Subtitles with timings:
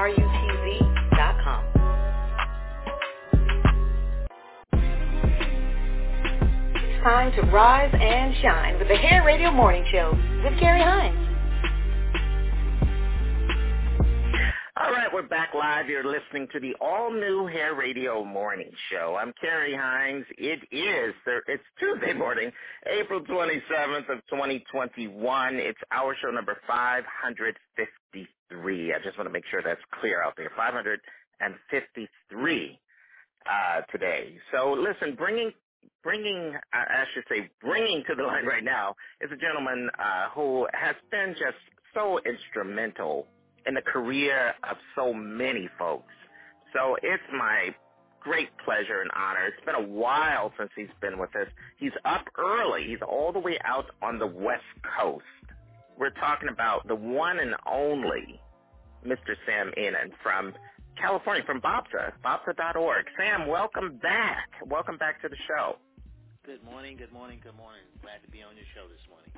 [0.00, 1.64] R-U-T-Z.com.
[6.72, 11.26] It's time to rise and shine with the Hair Radio Morning Show with Carrie Hines.
[14.82, 15.90] All right, we're back live.
[15.90, 19.18] You're listening to the all-new Hair Radio Morning Show.
[19.20, 20.24] I'm Carrie Hines.
[20.38, 21.14] It is,
[21.46, 22.50] it's Tuesday morning,
[22.98, 25.56] April 27th of 2021.
[25.56, 26.56] It's our show number
[28.50, 28.94] 553.
[28.94, 30.50] I just want to make sure that's clear out there.
[30.56, 32.80] 553
[33.46, 34.36] uh, today.
[34.52, 35.52] So listen, bringing
[36.02, 40.66] bringing, I should say, bringing to the line right now is a gentleman uh, who
[40.72, 41.58] has been just
[41.94, 43.26] so instrumental
[43.66, 46.12] in the career of so many folks.
[46.74, 47.74] So it's my
[48.20, 49.46] great pleasure and honor.
[49.46, 51.48] It's been a while since he's been with us.
[51.78, 52.84] He's up early.
[52.86, 54.62] He's all the way out on the West
[54.98, 55.24] Coast.
[56.00, 58.40] We're talking about the one and only
[59.06, 59.36] Mr.
[59.44, 60.54] Sam Ennis from
[60.98, 63.04] California, from BOBSA, BOBSA.org.
[63.18, 64.48] Sam, welcome back.
[64.66, 65.76] Welcome back to the show.
[66.46, 67.82] Good morning, good morning, good morning.
[68.00, 69.30] Glad to be on your show this morning.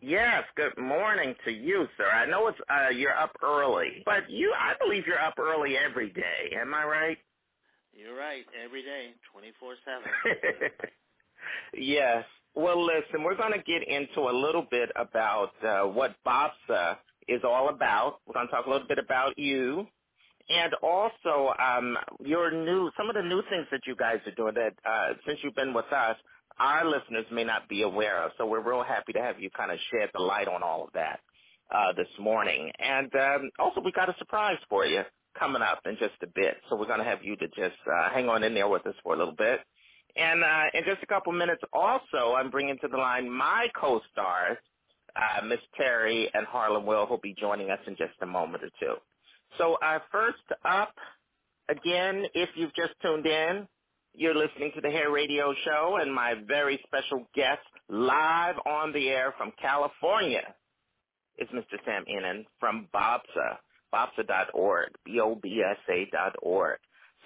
[0.00, 2.06] Yes, good morning to you, sir.
[2.08, 6.10] I know it's uh you're up early, but you I believe you're up early every
[6.10, 6.54] day.
[6.54, 7.18] Am I right?
[7.92, 10.70] You're right, every day, 24/7.
[11.74, 12.24] yes.
[12.58, 16.96] Well, listen, we're going to get into a little bit about uh, what BOBSA
[17.28, 18.20] is all about.
[18.26, 19.86] We're going to talk a little bit about you,
[20.48, 24.54] and also um, your new some of the new things that you guys are doing
[24.54, 26.16] that uh, since you've been with us
[26.58, 28.32] our listeners may not be aware of.
[28.36, 30.92] So we're real happy to have you kind of shed the light on all of
[30.94, 31.20] that
[31.74, 32.70] uh, this morning.
[32.78, 35.02] And um, also, we got a surprise for you
[35.38, 36.56] coming up in just a bit.
[36.68, 38.94] So we're going to have you to just uh, hang on in there with us
[39.02, 39.60] for a little bit.
[40.18, 44.58] And uh, in just a couple minutes, also, I'm bringing to the line my co-stars,
[45.14, 48.70] uh, Miss Terry and Harlem Will, who'll be joining us in just a moment or
[48.80, 48.94] two.
[49.58, 50.92] So uh, first up,
[51.68, 53.68] again, if you've just tuned in,
[54.12, 59.08] you're listening to the Hair Radio Show, and my very special guest live on the
[59.08, 60.52] air from California
[61.38, 61.78] is Mr.
[61.84, 63.58] Sam Ennis from BOBSA,
[63.94, 66.78] BOBSA.org, B-O-B-S-A dot org.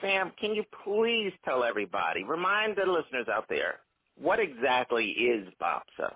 [0.02, 3.78] Sam, can you please tell everybody, remind the listeners out there,
[4.20, 6.10] what exactly is BOBSA?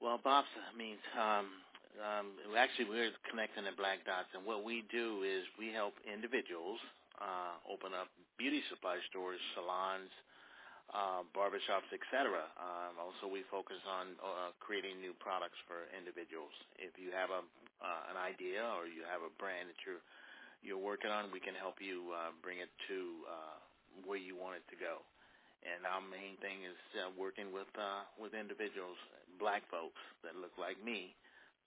[0.00, 1.50] Well, BOBSA means um,
[1.98, 6.78] um, actually we're connecting the black dots, and what we do is we help individuals
[7.18, 8.08] uh, open up
[8.38, 10.12] beauty supply stores, salons,
[10.94, 12.46] uh, barbershops, etc.
[12.54, 16.54] Um, also, we focus on uh, creating new products for individuals.
[16.78, 17.42] If you have a
[17.76, 20.00] uh, an idea or you have a brand that you're
[20.66, 22.98] you're working on, we can help you uh, bring it to
[23.30, 23.56] uh,
[24.02, 25.06] where you want it to go.
[25.62, 28.98] And our main thing is uh, working with uh, with individuals,
[29.38, 31.14] black folks that look like me,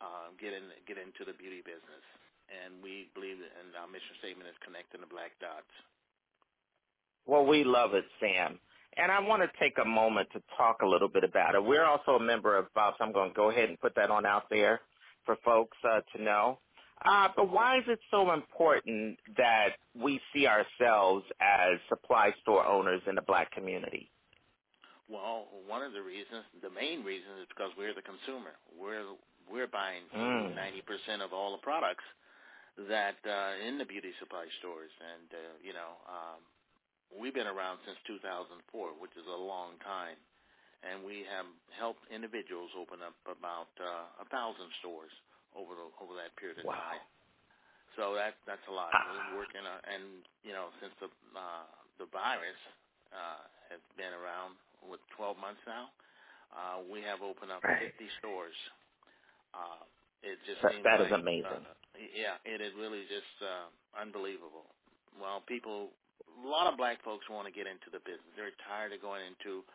[0.03, 2.05] uh, get in get into the beauty business
[2.49, 5.69] and we believe that and our mission statement is connecting the black dots.
[7.25, 8.59] Well, we love it, Sam.
[8.97, 11.63] And I want to take a moment to talk a little bit about it.
[11.63, 12.97] We're also a member of Bob's.
[12.99, 14.81] I'm going to go ahead and put that on out there
[15.25, 16.59] for folks uh, to know.
[17.05, 23.01] Uh, but why is it so important that we see ourselves as supply store owners
[23.07, 24.11] in the black community?
[25.09, 28.53] Well, one of the reasons, the main reason, is because we're the consumer.
[28.77, 29.15] We're
[29.49, 30.53] we're buying mm.
[30.53, 32.05] 90% of all the products
[32.77, 36.39] that uh, in the beauty supply stores, and uh, you know, um,
[37.17, 40.19] we've been around since 2004, which is a long time,
[40.85, 45.11] and we have helped individuals open up about uh, a thousand stores
[45.57, 46.77] over the, over that period of wow.
[46.77, 47.03] time.
[47.97, 48.93] So that that's a lot.
[48.93, 49.33] Ah.
[49.33, 51.67] We're working on, and you know, since the uh,
[51.97, 52.61] the virus
[53.11, 53.43] uh,
[53.73, 54.55] has been around
[54.88, 55.91] with 12 months now,
[56.53, 57.91] uh, we have opened up right.
[57.91, 58.55] 50 stores.
[59.51, 59.83] Uh,
[60.23, 61.63] it just that, seems that like, is amazing.
[61.65, 61.75] Uh,
[62.15, 63.67] yeah, it is really just uh,
[63.99, 64.69] unbelievable.
[65.19, 65.91] Well, people,
[66.39, 68.31] a lot of black folks want to get into the business.
[68.39, 69.67] They're tired of going into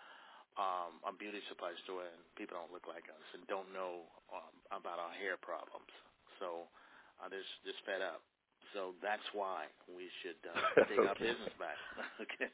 [0.58, 4.54] um, a beauty supply store and people don't look like us and don't know um,
[4.70, 5.90] about our hair problems.
[6.38, 6.70] So
[7.22, 8.22] uh, they're just fed up.
[8.74, 10.54] So that's why we should uh,
[10.90, 11.08] take okay.
[11.08, 11.78] our business back.
[12.24, 12.50] okay.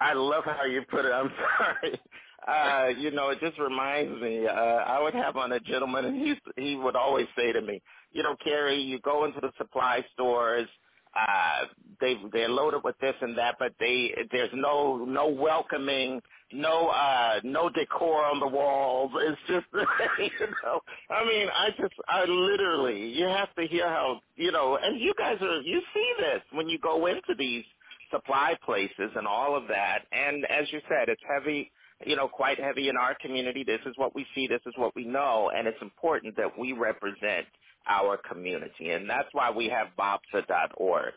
[0.00, 1.12] I love how you put it.
[1.12, 2.00] I'm sorry.
[2.46, 4.46] Uh, you know, it just reminds me.
[4.46, 7.80] Uh, I would have on a gentleman, and he he would always say to me,
[8.10, 10.68] you know, Carrie, you go into the supply stores.
[11.16, 11.66] Uh,
[12.00, 16.20] they they're loaded with this and that, but they there's no no welcoming,
[16.52, 19.12] no uh no decor on the walls.
[19.16, 19.66] It's just
[20.18, 20.80] you know.
[21.10, 25.14] I mean, I just I literally you have to hear how you know, and you
[25.18, 27.64] guys are you see this when you go into these
[28.10, 30.00] supply places and all of that.
[30.12, 31.70] And as you said, it's heavy,
[32.06, 33.64] you know, quite heavy in our community.
[33.64, 34.46] This is what we see.
[34.48, 35.50] This is what we know.
[35.56, 37.46] And it's important that we represent
[37.88, 38.90] our community.
[38.90, 41.12] And that's why we have BOBSA.org.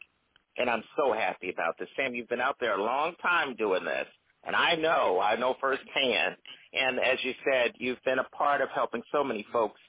[0.57, 1.89] And I'm so happy about this.
[1.95, 4.07] Sam, you've been out there a long time doing this.
[4.45, 6.35] And I know, I know firsthand.
[6.73, 9.79] And as you said, you've been a part of helping so many folks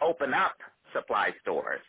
[0.00, 0.56] open up
[0.92, 1.80] supply stores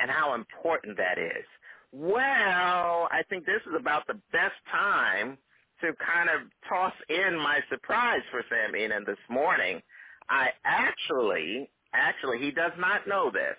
[0.00, 1.44] and how important that is.
[1.92, 5.36] Well, I think this is about the best time
[5.82, 9.82] to kind of toss in my surprise for Sam Ennis this morning.
[10.30, 13.56] I actually, actually, he does not know this,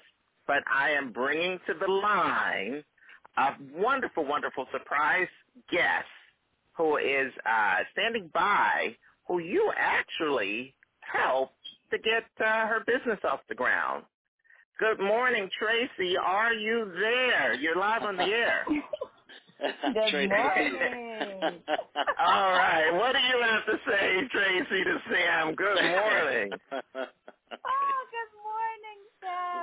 [0.47, 2.83] but I am bringing to the line
[3.37, 5.27] a wonderful, wonderful surprise
[5.71, 6.07] guest
[6.73, 8.95] who is uh, standing by,
[9.27, 11.53] who you actually helped
[11.91, 14.03] to get uh, her business off the ground.
[14.79, 16.17] Good morning, Tracy.
[16.17, 17.53] Are you there?
[17.53, 18.65] You're live on the air.
[19.93, 20.79] Good morning.
[22.19, 22.91] All right.
[22.93, 25.55] What do you have to say, Tracy, to Sam?
[25.55, 26.51] Good morning.
[26.73, 27.07] oh, good morning,
[28.11, 28.12] Sam.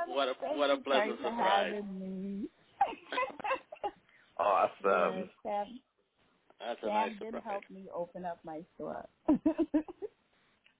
[0.07, 1.83] What a Thank what a pleasant surprise.
[4.39, 5.31] Awesome.
[5.45, 5.67] Yes,
[6.61, 7.43] That's a Sam nice did surprise.
[7.45, 9.09] help me open up my store.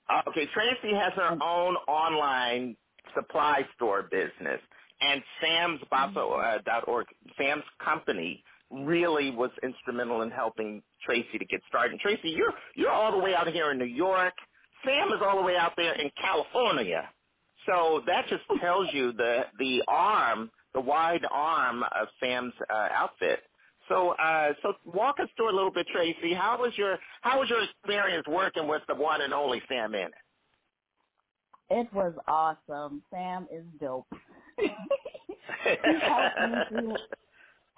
[0.09, 2.77] Uh, okay, Tracy has her own online
[3.15, 4.61] supply store business,
[5.01, 6.59] and Sam's mm-hmm.
[6.59, 7.07] uh, dot org,
[7.39, 11.93] Sam's company really was instrumental in helping Tracy to get started.
[11.93, 14.35] And Tracy, you're you're all the way out here in New York.
[14.85, 17.09] Sam is all the way out there in California.
[17.71, 23.41] So that just tells you the the arm, the wide arm of Sam's uh, outfit.
[23.89, 26.35] So uh, so walk us through a little bit, Tracy.
[26.35, 30.13] How was your how was your experience working with the one and only Sam Ennis?
[31.71, 33.03] it was awesome.
[33.11, 34.07] Sam is dope.
[35.85, 36.99] he helped me through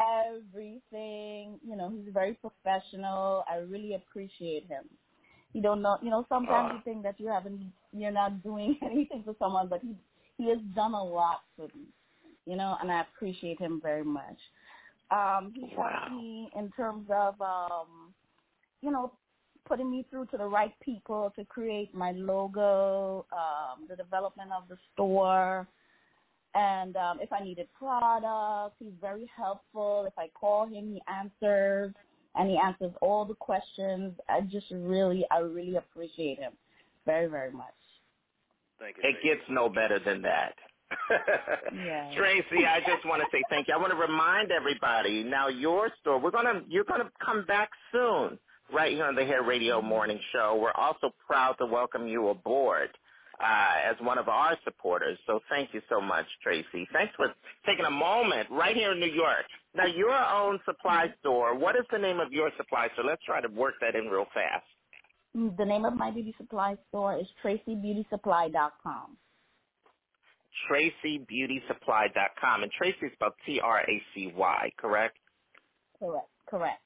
[0.01, 1.61] everything.
[1.65, 3.45] You know, he's very professional.
[3.51, 4.91] I really appreciate him.
[5.53, 6.75] You don't know, you know, sometimes Ah.
[6.77, 9.95] you think that you haven't, you're not doing anything for someone, but he
[10.39, 11.87] he has done a lot for me.
[12.47, 14.39] You know, and I appreciate him very much.
[15.11, 15.93] Um, he Wow.
[16.01, 18.15] helped me in terms of, um,
[18.81, 19.13] you know,
[19.67, 24.67] putting me through to the right people to create my logo, um, the development of
[24.69, 25.69] the store,
[26.55, 30.05] and um, if I needed products, he's very helpful.
[30.07, 31.95] If I call him, he answers,
[32.37, 34.15] and he answers all the questions.
[34.29, 36.53] I just really, I really appreciate him
[37.07, 37.75] very, very much.
[38.79, 39.03] Thank you.
[39.09, 39.29] It Tracy.
[39.29, 40.55] gets no better than that.
[41.75, 42.11] Yeah.
[42.17, 43.75] Tracy, I just want to say thank you.
[43.75, 46.19] I want to remind everybody now your store.
[46.21, 48.39] We're gonna you're gonna come back soon,
[48.73, 50.59] right here on the Hair Radio Morning Show.
[50.61, 52.91] We're also proud to welcome you aboard
[53.43, 55.19] uh, as one of our supporters.
[55.27, 56.89] So thank you so much, Tracy.
[56.93, 57.35] Thanks for
[57.67, 59.47] taking a moment right here in New York.
[59.75, 61.59] Now your own supply store.
[61.59, 63.07] What is the name of your supply store?
[63.07, 64.67] Let's try to work that in real fast.
[65.35, 69.19] The name of my beauty supply store is TracyBeautySupply.com.
[70.71, 72.63] TracyBeautySupply.com.
[72.65, 75.19] And Tracy is spelled T-R-A-C-Y, correct?
[75.99, 76.29] Correct.
[76.49, 76.83] Correct.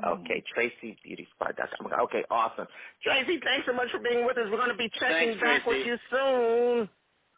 [0.00, 1.92] Okay, TracyBeautySupply.com.
[2.04, 2.66] Okay, awesome.
[3.02, 4.46] Tracy, thanks so much for being with us.
[4.50, 6.88] We're going to be checking Thanks, back with you soon.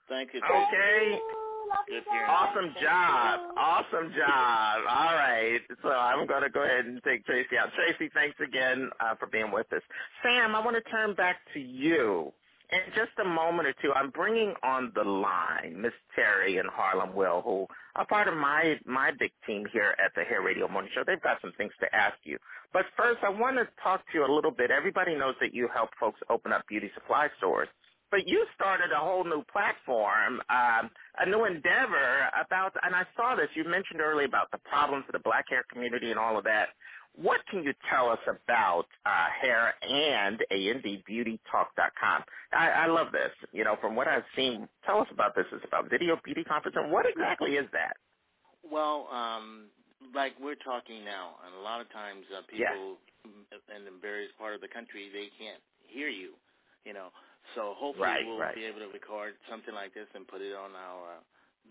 [0.09, 0.41] Thank you.
[0.41, 0.49] Okay.
[0.49, 1.23] Tracy.
[1.69, 2.29] Love you Good.
[2.29, 3.41] Awesome Thank job.
[3.57, 4.83] Awesome job.
[4.89, 5.61] All right.
[5.83, 7.71] So I'm going to go ahead and take Tracy out.
[7.75, 9.83] Tracy, thanks again uh, for being with us.
[10.23, 12.33] Sam, I want to turn back to you.
[12.73, 17.15] In just a moment or two, I'm bringing on the line Miss Terry and Harlem
[17.15, 20.91] Will, who are part of my my big team here at the Hair Radio Morning
[20.95, 21.05] Show.
[21.07, 22.39] They've got some things to ask you.
[22.73, 24.71] But first, I want to talk to you a little bit.
[24.71, 27.69] Everybody knows that you help folks open up beauty supply stores.
[28.11, 33.35] But you started a whole new platform, um, a new endeavor about, and I saw
[33.37, 33.49] this.
[33.55, 36.69] You mentioned earlier about the problems of the black hair community and all of that.
[37.17, 42.25] What can you tell us about uh, hair and andbeautytalk.com?
[42.53, 43.33] I, I love this.
[43.53, 45.47] You know, from what I've seen, tell us about this.
[45.53, 46.77] It's about video beauty conference.
[46.81, 47.97] And what exactly is that?
[48.65, 49.71] Well, um,
[50.15, 52.71] like we're talking now, and a lot of times uh, Yeah.
[52.73, 52.99] people
[53.77, 56.35] in the various part of the country they can't hear you,
[56.87, 57.11] you know.
[57.57, 58.55] So hopefully Right, we'll right.
[58.57, 61.21] be able to record something like this and put it on our uh,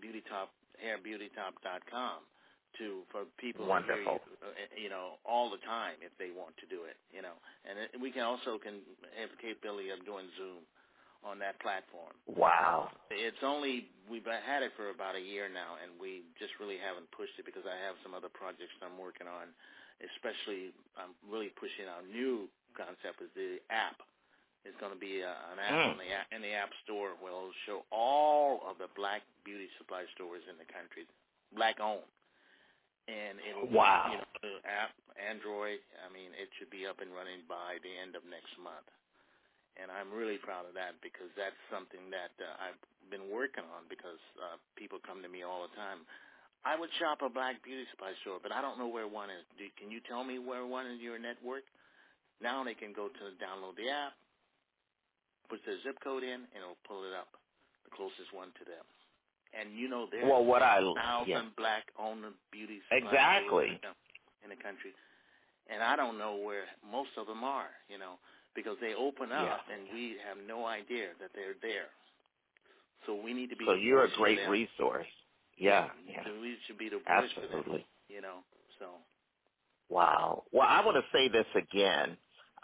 [0.00, 0.50] beauty top
[0.84, 2.20] hairbeautytop.com
[2.78, 4.18] to for people Wonderful.
[4.18, 6.96] to hear you, uh, you know, all the time if they want to do it,
[7.14, 7.36] you know.
[7.68, 8.82] And it, we can also can
[9.18, 10.62] have the capability of doing Zoom
[11.24, 12.12] on that platform.
[12.28, 12.92] Wow.
[13.08, 17.08] It's only we've had it for about a year now, and we just really haven't
[17.16, 19.48] pushed it because I have some other projects I'm working on.
[20.02, 24.02] Especially, I'm really pushing our new concept is the app.
[24.66, 25.90] It's going to be uh, an app Mm.
[25.94, 29.68] on the app, in the app store where it'll show all of the black beauty
[29.78, 31.06] supply stores in the country,
[31.54, 32.04] black owned,
[33.08, 34.10] and it'll Wow.
[34.12, 35.80] you know the app Android.
[36.04, 38.88] I mean, it should be up and running by the end of next month
[39.78, 42.78] and I'm really proud of that because that's something that uh, I've
[43.10, 46.06] been working on because uh, people come to me all the time.
[46.64, 49.44] I would shop a black beauty supply store, but I don't know where one is.
[49.60, 51.66] Do, can you tell me where one is in your network?
[52.40, 54.16] Now they can go to download the app,
[55.50, 57.34] put their zip code in, and it'll pull it up,
[57.84, 58.86] the closest one to them.
[59.58, 61.42] And you know there's well, what I thousand yeah.
[61.56, 63.80] black-owned beauty exactly
[64.44, 64.92] in the country,
[65.70, 67.70] and I don't know where most of them are.
[67.88, 68.14] You know,
[68.54, 69.74] because they open up Yeah.
[69.74, 71.88] and we have no idea that they're there.
[73.06, 73.64] So we need to be.
[73.66, 75.06] So you're a great resource.
[75.58, 77.50] Yeah, yeah, So we should be the voice for them.
[77.54, 77.86] absolutely.
[78.08, 78.38] You know,
[78.78, 78.86] so
[79.88, 80.44] Wow.
[80.52, 82.16] Well, I want to say this again.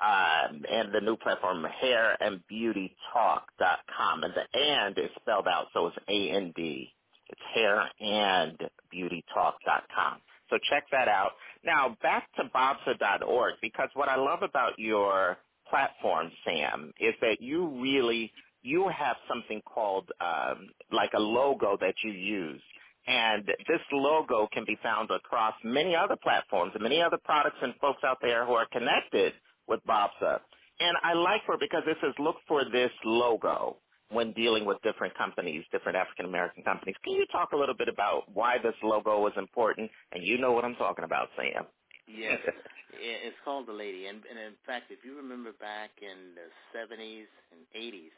[0.02, 4.24] Um, and the new platform, hairandbeautytalk.com.
[4.24, 6.88] And the and is spelled out, so it's A-N-D.
[7.28, 10.20] It's hairandbeautytalk.com.
[10.50, 11.32] So check that out.
[11.64, 15.38] Now, back to bobsa.org, because what I love about your
[15.70, 18.30] platform, Sam, is that you really,
[18.62, 22.60] you have something called um, like a logo that you use.
[23.06, 27.74] And this logo can be found across many other platforms and many other products and
[27.80, 29.32] folks out there who are connected
[29.70, 30.40] with Bobsa.
[30.80, 33.78] And I like her because it says look for this logo
[34.10, 36.96] when dealing with different companies, different African American companies.
[37.04, 39.90] Can you talk a little bit about why this logo is important?
[40.12, 41.66] And you know what I'm talking about, Sam.
[42.08, 42.40] yes,
[42.94, 44.06] it's called the lady.
[44.06, 46.48] And, and in fact, if you remember back in the
[46.78, 48.14] 70s and 80s,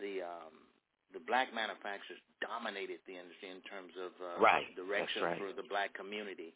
[0.00, 0.54] the um,
[1.12, 5.38] the black manufacturers dominated the industry in terms of uh, Right, direction right.
[5.38, 6.54] for the black community.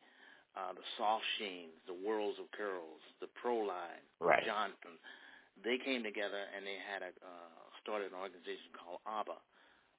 [0.56, 4.42] Uh, the soft sheens, the worlds of curls, the pro line, Right.
[4.44, 4.96] Johnson,
[5.62, 7.52] they came together and they had a uh,
[7.84, 9.36] started an organization called ABBA,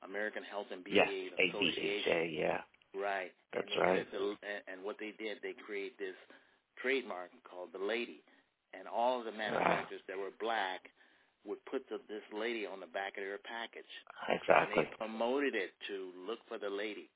[0.03, 2.11] American Health and Beauty Yes, Association.
[2.11, 2.61] ABHA, yeah.
[2.97, 3.31] Right.
[3.53, 4.11] That's and right.
[4.11, 6.17] The, and- and what they did, they created this
[6.81, 8.21] trademark called the Lady,
[8.73, 10.89] and all of the manufacturers that were black
[11.45, 13.87] would put the, this lady on the back of their package,
[14.29, 14.83] Exactly.
[14.83, 17.07] and they promoted it to look for the lady.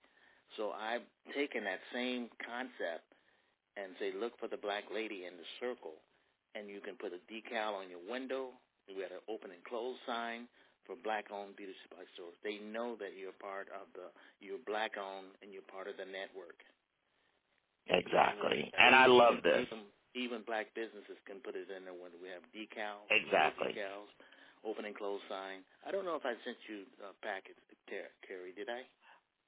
[0.57, 1.03] So I've
[1.35, 3.10] taken that same concept
[3.77, 5.95] and say look for the black lady in the circle,
[6.55, 8.51] and you can put a decal on your window.
[8.91, 10.51] We had an open and close sign
[10.83, 12.35] for black-owned beauty supply stores.
[12.43, 14.09] They know that you're part of the
[14.41, 16.59] you're black-owned and you're part of the network.
[17.87, 18.67] Exactly.
[18.67, 19.67] Even- And I love this.
[19.69, 23.07] Even, even black businesses can put it in there when we have decals.
[23.09, 23.73] Exactly.
[23.73, 24.11] Decals,
[24.65, 25.63] open and close sign.
[25.85, 27.55] I don't know if I sent you a packet,
[27.87, 28.51] Carrie.
[28.53, 28.83] Did I?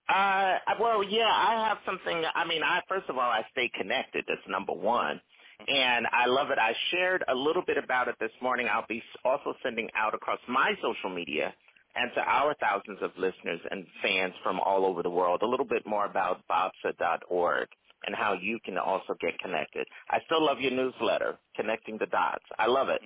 [0.10, 2.24] Uh, well, yeah, I have something.
[2.36, 4.26] I mean, I first of all, I stay connected.
[4.28, 5.22] That's number one,
[5.68, 6.60] and I love it.
[6.60, 8.68] I shared a little bit about it this morning.
[8.72, 11.54] I'll be also sending out across my social media
[11.96, 15.66] and to our thousands of listeners and fans from all over the world a little
[15.66, 17.68] bit more about bobsa.org
[18.06, 19.88] and how you can also get connected.
[20.10, 22.44] I still love your newsletter, Connecting the Dots.
[22.60, 23.02] I love it.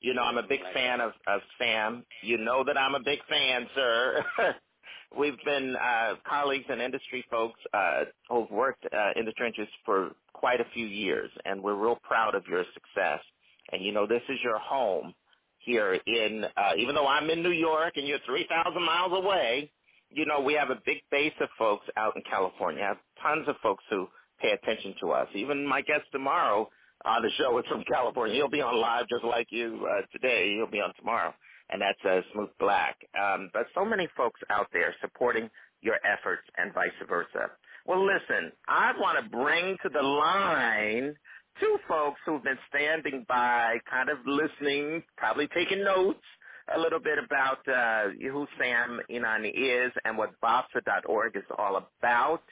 [0.00, 2.04] You know, I'm a big fan of, of Sam.
[2.22, 4.24] You know that I'm a big fan, sir.
[5.18, 10.10] We've been uh, colleagues and industry folks uh, who've worked uh, in the trenches for
[10.32, 13.20] quite a few years, and we're real proud of your success.
[13.72, 15.14] And you know, this is your home
[15.58, 19.70] here in, uh, even though I'm in New York and you're 3,000 miles away,
[20.10, 22.82] you know, we have a big base of folks out in California.
[22.82, 24.08] Have tons of folks who
[24.40, 25.28] pay attention to us.
[25.34, 26.68] Even my guest tomorrow
[27.04, 28.36] on the show is from California.
[28.36, 30.54] He'll be on live just like you uh, today.
[30.56, 31.34] He'll be on tomorrow
[31.74, 32.96] and that's uh, Smooth Black.
[33.20, 35.50] Um, but so many folks out there supporting
[35.82, 37.50] your efforts and vice versa.
[37.84, 41.16] Well, listen, I want to bring to the line
[41.60, 46.22] two folks who've been standing by, kind of listening, probably taking notes
[46.76, 52.42] a little bit about uh, who Sam Inani is and what BOBSA.org is all about.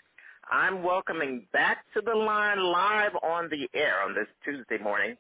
[0.50, 5.17] I'm welcoming back to the line live on the air on this Tuesday morning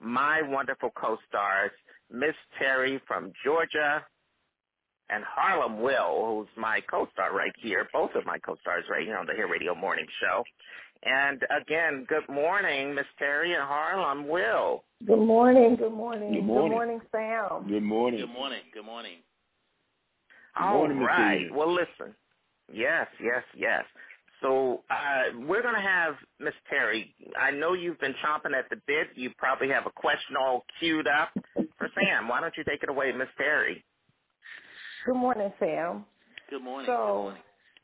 [0.00, 1.72] my wonderful co-stars,
[2.12, 4.04] Miss Terry from Georgia
[5.10, 9.26] and Harlem Will, who's my co-star right here, both of my co-stars right here on
[9.26, 10.42] the Hair Radio Morning Show.
[11.04, 14.82] And again, good morning, Miss Terry and Harlem Will.
[15.06, 15.76] Good morning.
[15.76, 16.32] Good morning.
[16.32, 17.00] Good morning.
[17.12, 17.68] Sam.
[17.68, 18.20] Good morning.
[18.20, 18.60] Good morning.
[18.72, 19.18] Good morning.
[20.58, 21.42] All morning, right.
[21.42, 21.54] Ian.
[21.54, 22.14] Well, listen.
[22.72, 23.84] Yes, yes, yes.
[24.42, 27.14] So uh, we're going to have Miss Terry.
[27.40, 29.08] I know you've been chomping at the bit.
[29.14, 31.65] You probably have a question all queued up for
[31.96, 32.28] Sam.
[32.28, 33.84] Why don't you take it away, Miss Terry?
[35.06, 36.06] Good morning, Sam.
[36.50, 36.86] Good morning.
[36.88, 37.42] So, Good morning.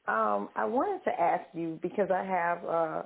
[0.09, 3.03] Um, I wanted to ask you because I have uh,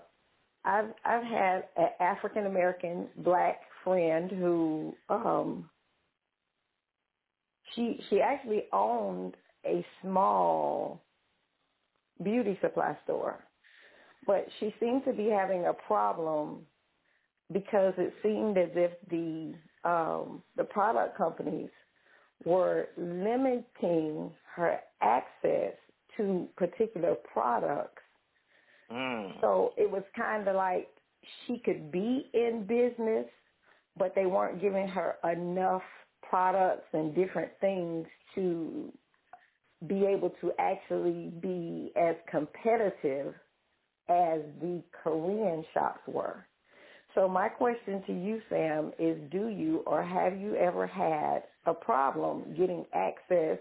[0.65, 5.71] I've I've had an African American black friend who um,
[7.75, 9.37] she she actually owned
[9.67, 11.05] a small
[12.23, 13.45] beauty supply store,
[14.27, 16.67] but she seemed to be having a problem
[17.53, 19.55] because it seemed as if the
[19.87, 21.71] um, the product companies
[22.45, 25.73] were limiting her access
[26.17, 28.03] to particular products.
[28.91, 29.41] Mm.
[29.41, 30.89] So it was kind of like
[31.47, 33.27] she could be in business,
[33.97, 35.83] but they weren't giving her enough
[36.29, 38.93] products and different things to
[39.87, 43.35] be able to actually be as competitive
[44.09, 46.47] as the Korean shops were.
[47.17, 51.75] So my question to you, Sam, is do you or have you ever had a
[51.75, 53.59] problem getting access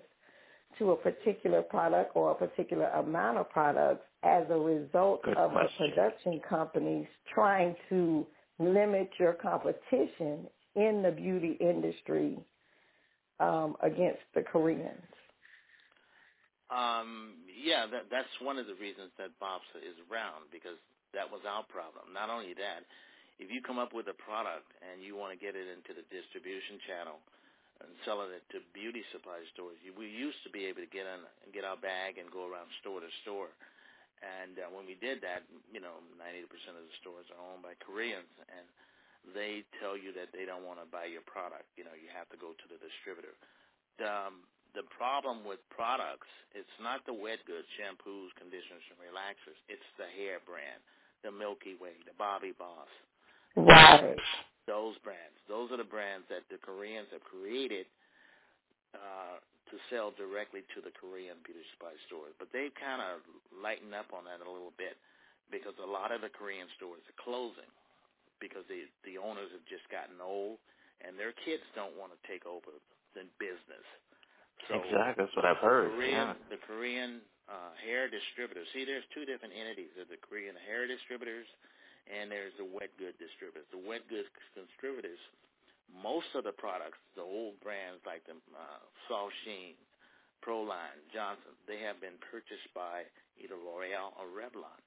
[0.79, 5.51] to a particular product or a particular amount of products as a result Good of
[5.51, 5.87] question.
[5.87, 8.27] the production companies trying to
[8.59, 12.39] limit your competition in the beauty industry
[13.39, 15.01] um, against the Koreans?
[16.71, 20.77] Um, yeah, that, that's one of the reasons that BOBSA is around because
[21.13, 22.13] that was our problem.
[22.13, 22.83] Not only that,
[23.39, 26.05] if you come up with a product and you want to get it into the
[26.07, 27.19] distribution channel
[27.83, 31.19] and selling it to beauty supply stores, we used to be able to get in
[31.43, 33.51] and get our bag and go around store to store.
[34.23, 35.43] And uh, when we did that,
[35.75, 36.47] you know, 90%
[36.79, 38.65] of the stores are owned by Koreans, and
[39.35, 41.67] they tell you that they don't want to buy your product.
[41.75, 43.35] You know, you have to go to the distributor.
[43.99, 49.59] The, um, the problem with products, it's not the wet goods, shampoos, conditioners, and relaxers.
[49.67, 50.79] It's the hair brand,
[51.23, 52.91] the Milky Way, the Bobbi Boss.
[53.55, 54.19] Right.
[54.67, 55.39] Those brands.
[55.47, 57.85] Those are the brands that the Koreans have created
[58.95, 62.35] uh, to sell directly to the Korean beauty supply stores.
[62.37, 64.97] But they've kind of lighten up on that a little bit
[65.53, 67.69] because a lot of the Korean stores are closing
[68.41, 70.59] because the the owners have just gotten old
[71.03, 72.71] and their kids don't want to take over
[73.13, 73.85] the business.
[74.67, 75.91] So exactly, that's what I've heard.
[75.93, 76.47] Korean, yeah.
[76.49, 78.65] the Korean uh, hair distributors.
[78.71, 81.45] See, there's two different entities: there's the Korean hair distributors,
[82.09, 83.67] and there's the wet good distributors.
[83.71, 85.19] The wet good distributors,
[85.91, 89.75] most of the products, the old brands like the uh, Soft Sheen,
[90.45, 93.03] Proline, Johnson, they have been purchased by
[93.41, 94.79] either L'Oreal or Revlon.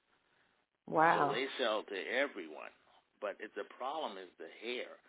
[0.87, 1.29] Wow.
[1.29, 2.73] So they sell to everyone.
[3.21, 4.99] But it, the problem is the hair.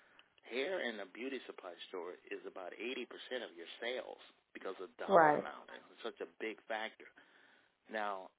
[0.51, 3.07] Hair in a beauty supply store is about 80%
[3.45, 4.19] of your sales
[4.55, 5.39] because of dollar Right.
[5.41, 5.71] amount.
[5.93, 7.07] It's such a big factor.
[7.93, 8.31] Now,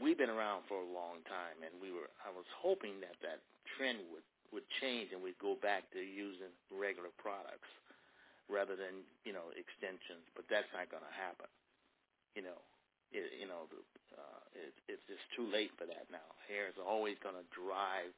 [0.00, 2.10] we've been around for a long time, and we were.
[2.24, 3.40] I was hoping that that
[3.76, 7.68] trend would would change, and we'd go back to using regular products
[8.50, 10.24] rather than you know extensions.
[10.36, 11.50] But that's not going to happen.
[12.38, 12.60] You know,
[13.10, 13.80] it, you know, the,
[14.16, 16.26] uh, it, it's just too late for that now.
[16.46, 18.12] Hair is always going to drive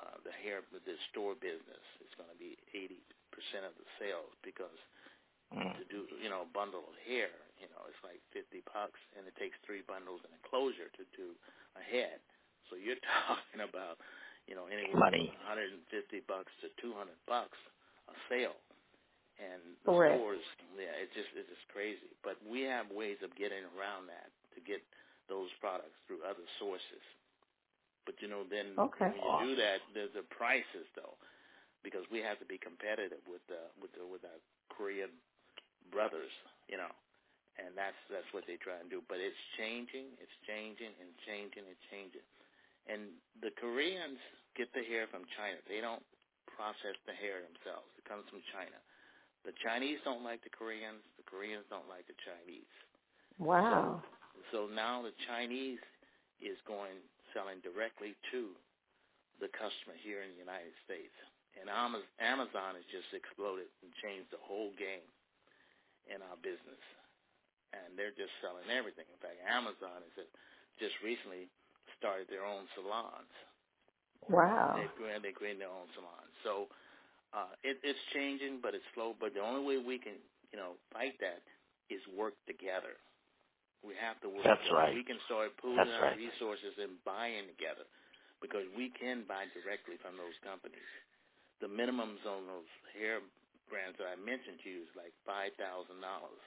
[0.00, 1.84] uh, the hair, the store business.
[2.02, 4.76] It's going to be 80% of the sales because
[5.54, 5.70] Mm.
[5.78, 9.26] to do, you know, a bundle of hair, you know, it's like 50 bucks, and
[9.26, 11.34] it takes three bundles and a closure to do
[11.78, 12.20] a head.
[12.70, 13.98] So you're talking about,
[14.48, 15.26] you know, anywhere Money.
[15.26, 15.84] from 150
[16.28, 17.58] bucks to 200 bucks
[18.10, 18.58] a sale.
[19.40, 20.04] And the Correct.
[20.04, 20.42] stores,
[20.76, 22.12] yeah, it's just it's just crazy.
[22.22, 24.84] But we have ways of getting around that to get
[25.28, 27.04] those products through other sources.
[28.06, 29.12] But you know, then Okay.
[29.12, 31.16] when you do that, there's the prices though,
[31.84, 34.40] because we have to be competitive with the with the with our
[34.76, 35.10] Korean
[35.92, 36.32] brothers,
[36.68, 36.92] you know,
[37.58, 39.02] and that's that's what they try and do.
[39.06, 42.26] But it's changing, it's changing, and changing, and changing.
[42.90, 44.20] And the Koreans
[44.58, 45.56] get the hair from China.
[45.70, 46.04] They don't
[46.50, 47.88] process the hair themselves.
[47.96, 48.76] It comes from China.
[49.46, 51.04] The Chinese don't like the Koreans.
[51.20, 52.74] The Koreans don't like the Chinese.
[53.36, 54.04] Wow.
[54.52, 55.80] So now the Chinese
[56.40, 57.00] is going
[57.32, 58.54] selling directly to
[59.42, 61.12] the customer here in the United States.
[61.58, 65.06] And Amazon has just exploded and changed the whole game
[66.10, 66.82] in our business.
[67.94, 69.06] And they're just selling everything.
[69.06, 70.26] In fact, Amazon has
[70.82, 71.46] just recently
[72.02, 73.30] started their own salons.
[74.26, 74.74] Wow.
[74.76, 76.34] They created, they created their own salons.
[76.42, 76.66] So
[77.30, 79.14] uh, it, it's changing, but it's slow.
[79.14, 80.18] But the only way we can,
[80.50, 81.46] you know, fight that
[81.92, 82.98] is work together.
[83.84, 84.90] We have to work That's together.
[84.90, 84.96] right.
[84.96, 86.18] We can start pooling That's our right.
[86.18, 87.86] resources and buying together
[88.42, 90.90] because we can buy directly from those companies.
[91.62, 93.20] The minimums on those hair
[93.70, 96.42] brands that I mentioned to you is like five thousand dollars.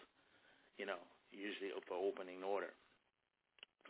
[0.77, 2.71] You know, usually for opening order,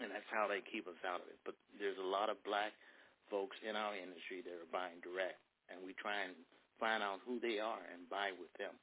[0.01, 1.39] and that's how they keep us out of it.
[1.45, 2.73] But there's a lot of black
[3.29, 6.33] folks in our industry that are buying direct, and we try and
[6.79, 8.73] find out who they are and buy with them.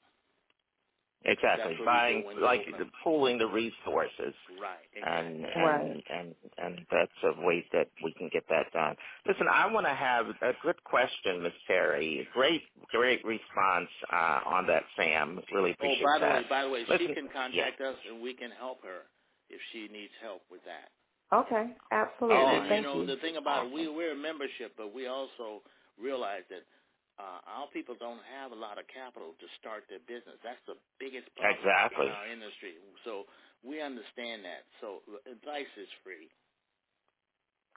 [1.24, 1.76] Exactly.
[1.76, 4.34] That's what we do Buying like the pooling the resources.
[4.60, 4.78] Right.
[4.96, 5.62] and Exactly.
[5.62, 6.04] and, Right.
[6.10, 8.96] and and that's a way that we can get that done.
[9.26, 12.28] Listen, I want to have a good question, Miss Terry.
[12.32, 15.40] Great, great response uh, on that, Sam.
[15.52, 16.42] Really appreciate Oh, appreciate by the that.
[16.44, 19.02] way, by the way, she can contact us and we can help her
[19.50, 20.90] if she needs help with that.
[21.32, 21.74] Okay.
[21.90, 22.36] Absolutely.
[22.38, 23.06] Oh, and then, Thank you know, you.
[23.06, 25.62] the thing about it, we we're a membership, but we also
[26.00, 26.62] realize that
[27.18, 30.38] uh, our people don't have a lot of capital to start their business.
[30.42, 32.06] That's the biggest problem exactly.
[32.06, 32.74] in our industry.
[33.04, 33.24] So
[33.62, 34.66] we understand that.
[34.80, 36.30] So advice is free.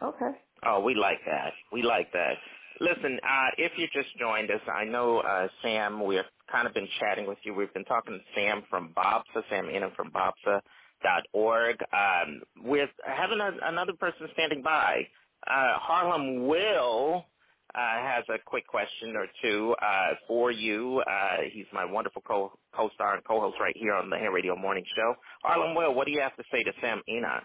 [0.04, 0.34] Okay.
[0.66, 1.54] Oh, we like that.
[1.72, 2.36] We like that.
[2.80, 6.06] Listen, uh, if you just joined us, I know uh, Sam.
[6.06, 6.22] We've
[6.52, 7.54] kind of been chatting with you.
[7.54, 11.78] We've been talking to Sam from BOBSA, Sam Inham from BOBSA.org.
[11.94, 15.02] Um, with having a, another person standing by,
[15.48, 17.37] uh, Harlem Will uh,
[17.78, 21.02] has a quick question or two uh, for you.
[21.10, 24.86] Uh, he's my wonderful co- co-star and co-host right here on the Hair Radio Morning
[24.96, 25.16] Show.
[25.44, 27.44] Harlem Will, what do you have to say to Sam Ina?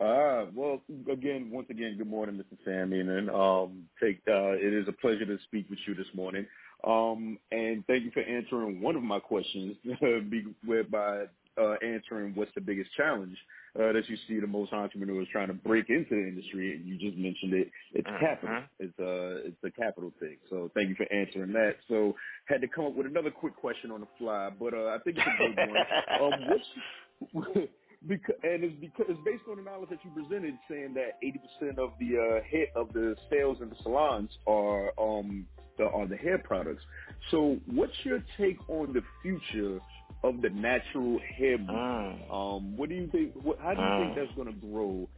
[0.00, 2.56] Uh, well, again, once again, good morning, Mr.
[2.64, 3.30] Sam Ennis.
[3.34, 6.46] Um, take, uh, it is a pleasure to speak with you this morning.
[6.86, 9.76] Um, and thank you for answering one of my questions,
[10.90, 11.24] by
[11.60, 13.36] uh, answering what's the biggest challenge
[13.78, 16.74] uh, that you see the most entrepreneurs trying to break into the industry.
[16.76, 17.70] And you just mentioned it.
[17.92, 18.18] It's uh-huh.
[18.20, 18.62] capital.
[18.78, 20.36] It's uh, it's the capital thing.
[20.48, 21.76] So thank you for answering that.
[21.88, 22.14] So
[22.46, 25.18] had to come up with another quick question on the fly, but uh, I think
[25.18, 26.32] it's a good one.
[26.32, 27.68] um, what's
[28.08, 31.78] because, and it's because it's based on the knowledge that you presented, saying that 80%
[31.78, 35.46] of the uh, hit of the sales in the salons are um
[35.78, 36.82] the, are the hair products.
[37.30, 39.80] So, what's your take on the future
[40.24, 42.28] of the natural hair movement?
[42.30, 42.32] Mm.
[42.32, 43.34] Um, what do you think?
[43.42, 43.98] What, how do you Mm.
[44.14, 45.08] think that's going to grow?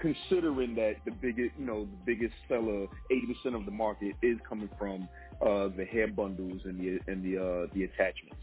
[0.00, 4.70] Considering that the biggest, you know, the biggest seller, 80% of the market is coming
[4.78, 5.08] from
[5.42, 8.40] uh, the hair bundles and the and the uh, the attachments.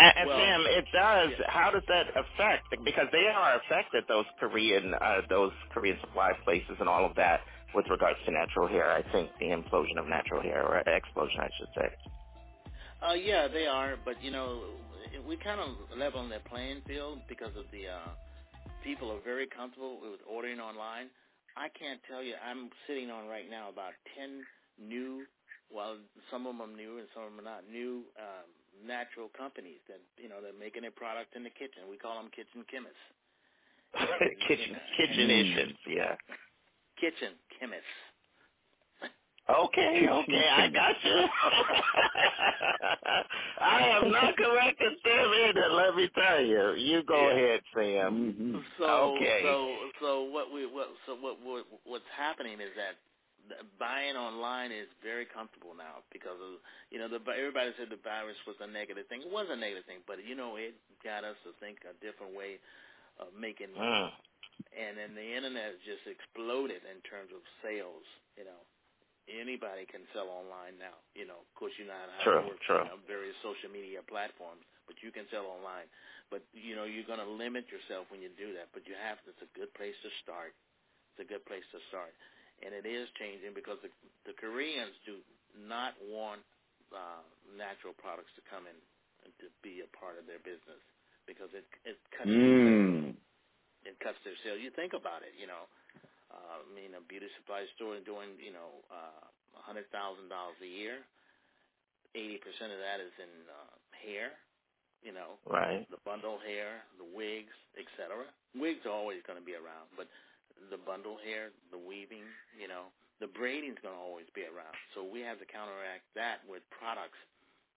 [0.00, 1.30] And, and Well, Sam, it does.
[1.40, 1.46] yeah.
[1.48, 2.66] How does that affect?
[2.84, 7.40] Because they are affected those Korean, uh, those Korean supply places and all of that
[7.74, 8.90] with regards to natural hair.
[8.92, 11.88] I think the implosion of natural hair, or explosion, I should say.
[13.02, 14.62] Uh, yeah, they are, but you know,
[15.28, 18.10] we kind of level on their playing field because of the uh,
[18.82, 21.08] people are very comfortable with ordering online.
[21.56, 22.34] I can't tell you.
[22.40, 24.44] I'm sitting on right now about ten
[24.80, 25.24] new,
[25.72, 25.96] well,
[26.30, 28.48] some of them are new and some of them are not new um,
[28.84, 31.88] natural companies that you know they're making their product in the kitchen.
[31.88, 33.06] We call them kitchen chemists.
[34.48, 36.16] kitchen, kitchenicians, yeah.
[37.00, 37.96] Kitchen chemists.
[39.50, 41.20] Okay, okay, I got you.
[43.60, 46.74] I am not corrected Sam either, let me tell you.
[46.74, 47.32] You go Yeah.
[47.34, 48.32] ahead, Sam.
[48.34, 48.58] Mm-hmm.
[48.78, 48.84] So
[49.16, 49.40] Okay.
[49.42, 52.96] so so what we what so what, what what's happening is that
[53.78, 58.36] buying online is very comfortable now because of you know the everybody said the virus
[58.46, 59.22] was a negative thing.
[59.22, 62.34] It was a negative thing, but you know it got us to think a different
[62.36, 62.58] way
[63.20, 63.90] of making money.
[63.90, 64.10] Mm.
[64.76, 68.04] And then the internet just exploded in terms of sales.
[68.38, 68.60] You know,
[69.30, 70.96] anybody can sell online now.
[71.18, 74.02] You know, of course you know how to True, work you know, various social media
[74.06, 75.90] platforms, but you can sell online.
[76.30, 78.70] But you know, you're going to limit yourself when you do that.
[78.74, 79.34] But you have to.
[79.34, 80.54] It's a good place to start.
[81.14, 82.12] It's a good place to start,
[82.62, 83.90] and it is changing because the
[84.26, 85.22] the Koreans do
[85.56, 86.42] not want
[86.92, 87.22] uh,
[87.56, 88.78] natural products to come in
[89.24, 90.82] and to be a part of their business
[91.26, 93.14] because it it cuts their sales.
[93.14, 93.14] Mm.
[93.86, 94.58] It cuts their sales.
[94.60, 95.70] You think about it, you know.
[96.30, 99.24] Uh, I mean, a beauty supply store doing, you know, uh,
[99.58, 101.02] a hundred thousand dollars a year.
[102.16, 104.32] Eighty percent of that is in uh, hair.
[105.04, 105.86] You know, Right.
[105.92, 108.26] the bundle hair, the wigs, etc.
[108.58, 110.08] Wigs are always going to be around, but
[110.72, 112.26] the bundle hair, the weaving,
[112.58, 114.74] you know, the braiding's going to always be around.
[114.96, 117.20] So we have to counteract that with products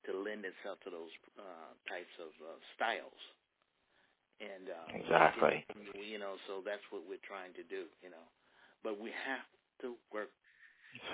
[0.07, 3.19] to lend itself to those uh, types of uh, styles.
[4.39, 5.65] And uh, Exactly.
[5.99, 7.91] you know, so that's what we're trying to do.
[8.03, 8.25] You know,
[8.83, 9.43] but we have
[9.83, 10.31] to work.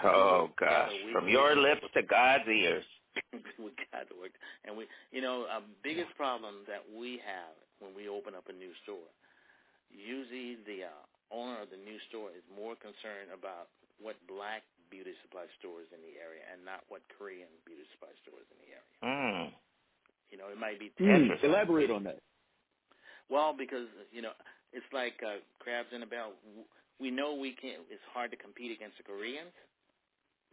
[0.06, 2.86] Oh gosh, we- from your lips to God's ears.
[3.60, 4.36] we got to work,
[4.68, 4.84] and we,
[5.16, 9.08] you know, our biggest problem that we have when we open up a new store,
[9.88, 13.72] usually the uh, owner of the new store is more concerned about
[14.04, 18.46] what black beauty supply stores in the area and not what Korean beauty supply stores
[18.52, 18.92] in the area.
[19.00, 19.48] Mm.
[20.30, 21.16] You know, it might be Mm.
[21.32, 21.50] Interesting.
[21.56, 22.20] Elaborate on that.
[23.30, 24.32] Well, because you know,
[24.74, 26.34] it's like uh, crabs in a barrel.
[27.00, 27.82] We know we can't.
[27.90, 29.54] It's hard to compete against the Koreans,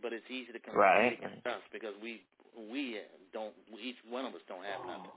[0.03, 1.19] but it's easy to compete Right.
[1.19, 2.23] against us because we
[2.57, 3.55] we uh, don't.
[3.81, 5.17] Each one of us don't have nothing.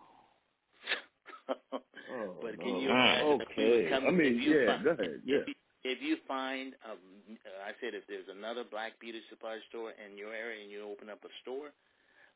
[2.12, 4.91] Oh, but can you imagine if you come, I mean, if you yeah, find, go
[4.91, 5.22] ahead.
[5.26, 5.38] Yeah.
[5.38, 6.98] If, you, if you find, um,
[7.46, 10.84] uh, I said, if there's another black beauty supply store in your area and you
[10.86, 11.70] open up a store,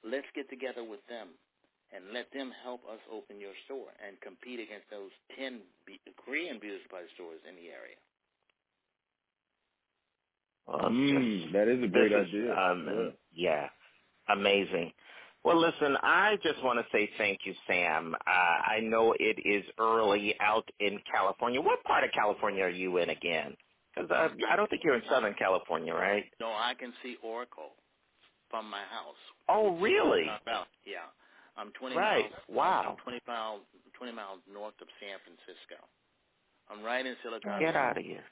[0.03, 1.29] let's get together with them
[1.95, 6.59] and let them help us open your store and compete against those 10 be- Korean
[6.59, 7.97] beauty supply stores in the area.
[10.67, 12.55] Well, Mm, that is a great this is, idea.
[12.55, 13.69] Um, yeah,
[14.29, 14.93] amazing.
[15.43, 18.15] Well, listen, I just want to say thank you, Sam.
[18.15, 21.61] Uh, I know it is early out in California.
[21.61, 23.57] What part of California are you in again?
[23.95, 26.25] Because uh, I don't think you're in Southern California, right?
[26.39, 27.71] No, I can see Oracle
[28.49, 29.15] from my house.
[29.49, 30.25] Oh, really?
[30.85, 30.98] Yeah.
[31.59, 32.31] I'm 20 right.
[32.31, 32.43] miles.
[32.47, 32.97] Wow.
[33.03, 33.61] 20 miles,
[33.97, 35.83] 20 miles north of San Francisco.
[36.71, 37.65] I'm right in Silicon Valley.
[37.65, 37.89] Get Valley.
[37.89, 38.23] out of here.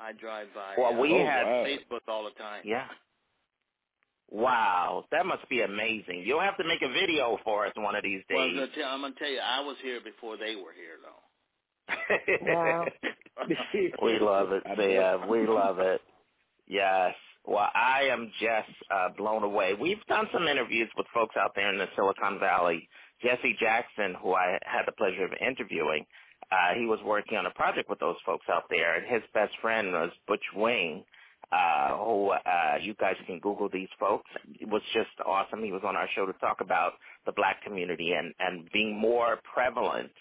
[0.00, 0.74] I drive by.
[0.80, 2.62] Well, we have had Facebook all the time.
[2.64, 2.86] Yeah.
[4.30, 6.22] Wow, that must be amazing.
[6.24, 8.36] You'll have to make a video for us one of these days.
[8.36, 10.96] Well, I'm gonna tell, I'm gonna tell you, I was here before they were here,
[11.04, 11.20] though.
[12.54, 12.86] Wow.
[14.02, 15.28] we love it, Sam.
[15.28, 16.00] We love it.
[16.66, 17.14] Yes.
[17.46, 19.74] Well, I am just uh, blown away.
[19.74, 22.88] We've done some interviews with folks out there in the Silicon Valley.
[23.22, 26.06] Jesse Jackson, who I had the pleasure of interviewing,
[26.52, 29.54] uh, he was working on a project with those folks out there, and his best
[29.62, 31.04] friend was Butch Wing,
[31.52, 34.30] uh, who uh, you guys can Google these folks.
[34.60, 35.64] It was just awesome.
[35.64, 36.94] He was on our show to talk about
[37.26, 40.12] the black community and, and being more prevalent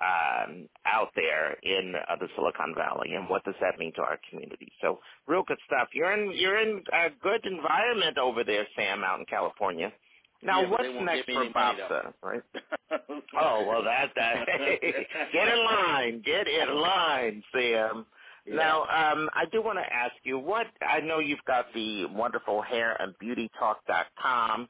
[0.00, 4.18] um, out there in uh, the Silicon Valley, and what does that mean to our
[4.30, 4.72] community?
[4.82, 5.88] So, real good stuff.
[5.94, 9.92] You're in you're in a good environment over there, Sam, out in California.
[10.42, 12.42] Now, yeah, what's next for BOBSA, right?
[13.40, 14.46] oh, well, that, that
[15.32, 18.06] get in line, get in line, Sam.
[18.46, 18.56] Yeah.
[18.56, 22.62] Now, um, I do want to ask you what I know you've got the wonderful
[22.62, 24.68] hair and beauty talk.com.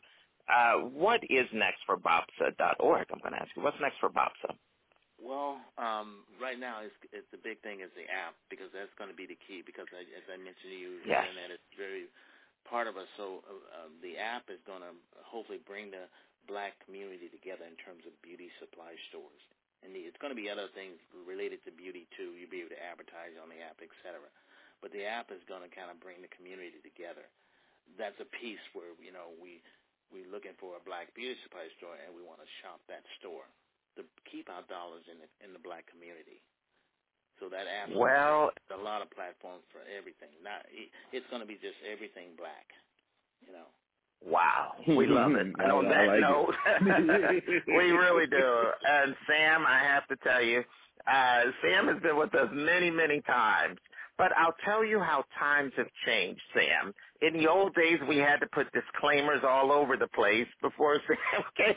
[0.48, 3.06] Uh, what is next for BOBSA.org?
[3.12, 4.56] I'm going to ask you, what's next for BOBSA?
[5.24, 9.08] Well, um, right now, it's, it's the big thing is the app because that's going
[9.08, 9.64] to be the key.
[9.64, 11.24] Because I, as I mentioned to you, yes.
[11.24, 12.12] internet is very
[12.68, 13.08] part of us.
[13.16, 14.92] So uh, uh, the app is going to
[15.24, 16.12] hopefully bring the
[16.44, 19.40] black community together in terms of beauty supply stores.
[19.80, 22.36] And the, it's going to be other things related to beauty too.
[22.36, 24.20] You'll be able to advertise on the app, etc.
[24.84, 27.24] But the app is going to kind of bring the community together.
[27.96, 29.64] That's a piece where you know we
[30.08, 33.44] we're looking for a black beauty supply store and we want to shop that store
[33.96, 36.42] to keep our dollars in the in the black community.
[37.42, 40.30] So that app well, a lot of platforms for everything.
[40.42, 40.66] Not
[41.12, 42.66] it's going to be just everything black,
[43.42, 43.66] you know.
[44.24, 45.50] Wow, we love it.
[45.58, 46.54] And on that like note,
[47.68, 48.48] we really do.
[48.86, 50.62] And Sam, I have to tell you,
[51.10, 53.78] uh, Sam has been with us many, many times.
[54.16, 56.94] But I'll tell you how times have changed, Sam.
[57.26, 61.42] In the old days, we had to put disclaimers all over the place before Sam
[61.56, 61.74] came.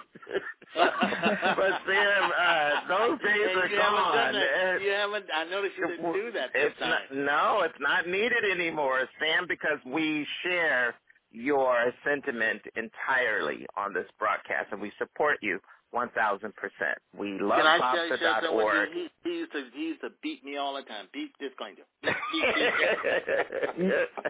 [0.75, 4.17] but Sam, uh, those days and are you gone.
[4.17, 4.81] Haven't done that.
[4.81, 5.25] You haven't.
[5.33, 6.89] I noticed you didn't do that this it's time.
[6.89, 10.95] Not, no, it's not needed anymore, Sam, because we share
[11.31, 15.59] your sentiment entirely on this broadcast, and we support you
[15.91, 16.97] one thousand percent.
[17.17, 18.49] We love Can I tell you something?
[18.51, 18.89] org.
[18.93, 21.05] He, he, used to he used to beat me all the time.
[21.13, 21.85] Beat disclaimer.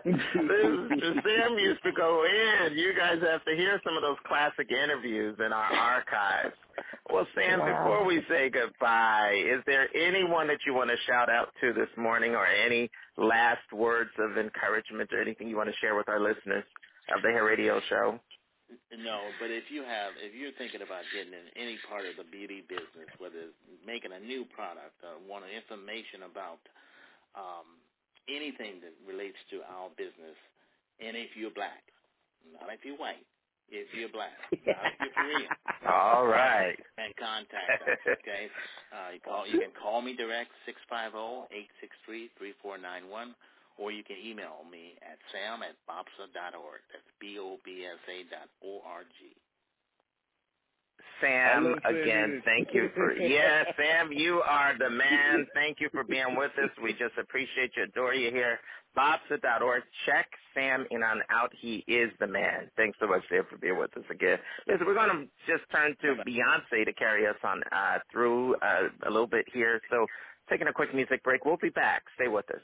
[0.07, 2.77] Sam used to go in.
[2.77, 6.55] You guys have to hear some of those classic interviews in our archives.
[7.11, 7.65] Well, Sam, Wow.
[7.83, 11.89] before we say goodbye, is there anyone that you want to shout out to this
[11.97, 16.19] morning, or any last words of encouragement, or anything you want to share with our
[16.19, 16.63] listeners
[17.15, 18.19] of the Hair Radio Show?
[18.91, 22.23] No, but if you have, if you're thinking about getting in any part of the
[22.25, 26.59] beauty business, whether it's making a new product or want information about
[27.35, 27.79] um,
[28.29, 30.37] anything that relates to our business,
[30.99, 31.83] and if you're black,
[32.53, 33.25] not if you're white,
[33.69, 35.49] if you're black, not if you're Korean,
[35.89, 36.77] All right.
[36.97, 37.97] and contact us.
[38.21, 38.51] Okay,
[38.91, 42.53] uh, you, call, you can call me direct six five zero eight six three three
[42.61, 43.35] four nine one
[43.77, 46.81] or you can email me at sam at bobsa.org.
[46.91, 49.35] That's B-O-B-S-A dot O-R-G.
[51.21, 55.47] Sam, Sam again, thank you for yeah, Sam, you are the man.
[55.55, 56.69] Thank you for being with us.
[56.81, 58.59] We just appreciate you, adore you here.
[58.95, 59.83] Bobsa.org.
[60.05, 61.51] Check Sam in on out.
[61.59, 62.69] He is the man.
[62.75, 64.37] Thanks so much, Sam, for being with us again.
[64.67, 68.89] Listen, we're going to just turn to Beyonce to carry us on uh, through uh,
[69.07, 69.81] a little bit here.
[69.91, 70.05] So,
[70.49, 71.45] taking a quick music break.
[71.45, 72.03] We'll be back.
[72.15, 72.61] Stay with us.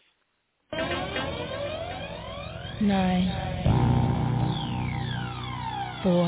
[2.82, 3.32] Nine,
[6.04, 6.28] four,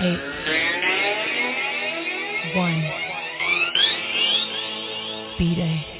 [0.00, 0.20] eight,
[2.56, 2.90] one.
[5.38, 5.93] B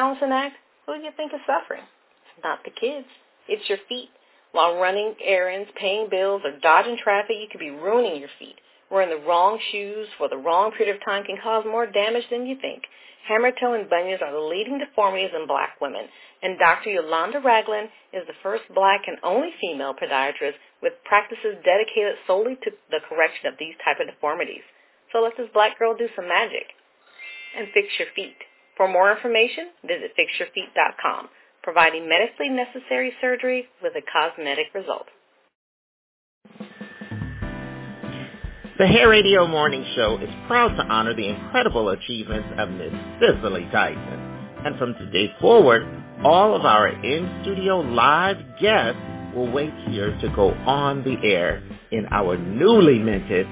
[0.00, 1.84] balancing act, who do you think is suffering?
[1.84, 3.06] It's not the kids.
[3.48, 4.08] It's your feet.
[4.52, 8.56] While running errands, paying bills, or dodging traffic, you could be ruining your feet.
[8.90, 12.46] Wearing the wrong shoes for the wrong period of time can cause more damage than
[12.46, 12.82] you think.
[13.28, 16.08] Hammer toe and bunions are the leading deformities in black women,
[16.42, 16.90] and Dr.
[16.90, 22.70] Yolanda Ragland is the first black and only female podiatrist with practices dedicated solely to
[22.90, 24.64] the correction of these type of deformities.
[25.12, 26.72] So let this black girl do some magic
[27.54, 28.40] and fix your feet.
[28.80, 31.28] For more information, visit fixyourfeet.com,
[31.62, 35.04] providing medically necessary surgery with a cosmetic result.
[38.78, 43.68] The Hair Radio Morning Show is proud to honor the incredible achievements of Miss Cicely
[43.70, 44.48] Tyson.
[44.64, 45.82] And from today forward,
[46.24, 48.98] all of our in-studio live guests
[49.36, 53.46] will wait here to go on the air in our newly minted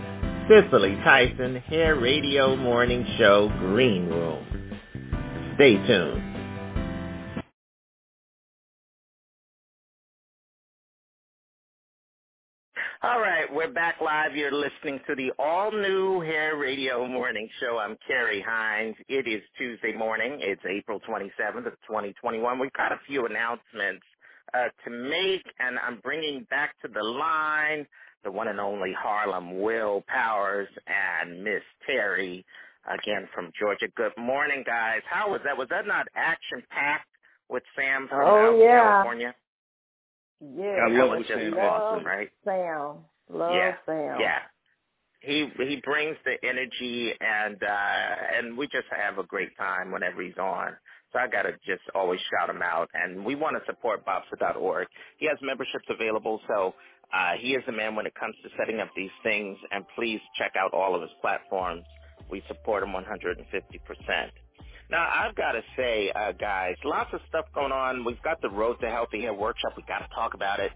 [0.48, 4.67] Cicely Tyson Hair Radio Morning Show Green Room.
[5.58, 6.22] Stay tuned.
[13.02, 14.36] All right, we're back live.
[14.36, 17.78] You're listening to the all-new Hair Radio Morning Show.
[17.78, 18.94] I'm Carrie Hines.
[19.08, 20.38] It is Tuesday morning.
[20.40, 22.60] It's April 27th of 2021.
[22.60, 24.04] We've got a few announcements
[24.54, 27.84] uh, to make, and I'm bringing back to the line
[28.24, 32.44] the one and only Harlem Will Powers and Miss Terry,
[32.88, 33.86] again from Georgia.
[33.96, 35.02] Good morning, guys.
[35.10, 35.56] How was that?
[35.56, 37.08] Was that not action-packed
[37.48, 38.82] with Sam from oh, yeah.
[38.82, 39.34] California?
[40.40, 41.54] Yeah, I love was just Sam.
[41.54, 42.30] awesome, right?
[42.44, 42.96] Sam.
[43.30, 44.16] Love yeah, Sam.
[44.20, 44.40] yeah.
[45.20, 50.22] He he brings the energy and uh and we just have a great time whenever
[50.22, 50.76] he's on.
[51.12, 52.88] So I gotta just always shout him out.
[52.94, 54.86] And we want to support Bobsa.org.
[55.18, 56.74] He has memberships available, so
[57.12, 59.58] uh he is the man when it comes to setting up these things.
[59.72, 61.84] And please check out all of his platforms.
[62.30, 64.32] We support them 150 percent.
[64.90, 68.04] Now, I've got to say, uh, guys, lots of stuff going on.
[68.04, 69.72] We've got the Road to Healthy Hair Workshop.
[69.76, 70.72] We've got to talk about it.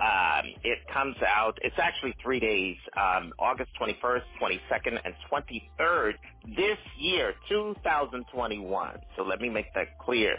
[0.00, 6.12] Um, it comes out, it's actually three days, um, August 21st, 22nd, and 23rd
[6.56, 8.98] this year, 2021.
[9.16, 10.36] So let me make that clear.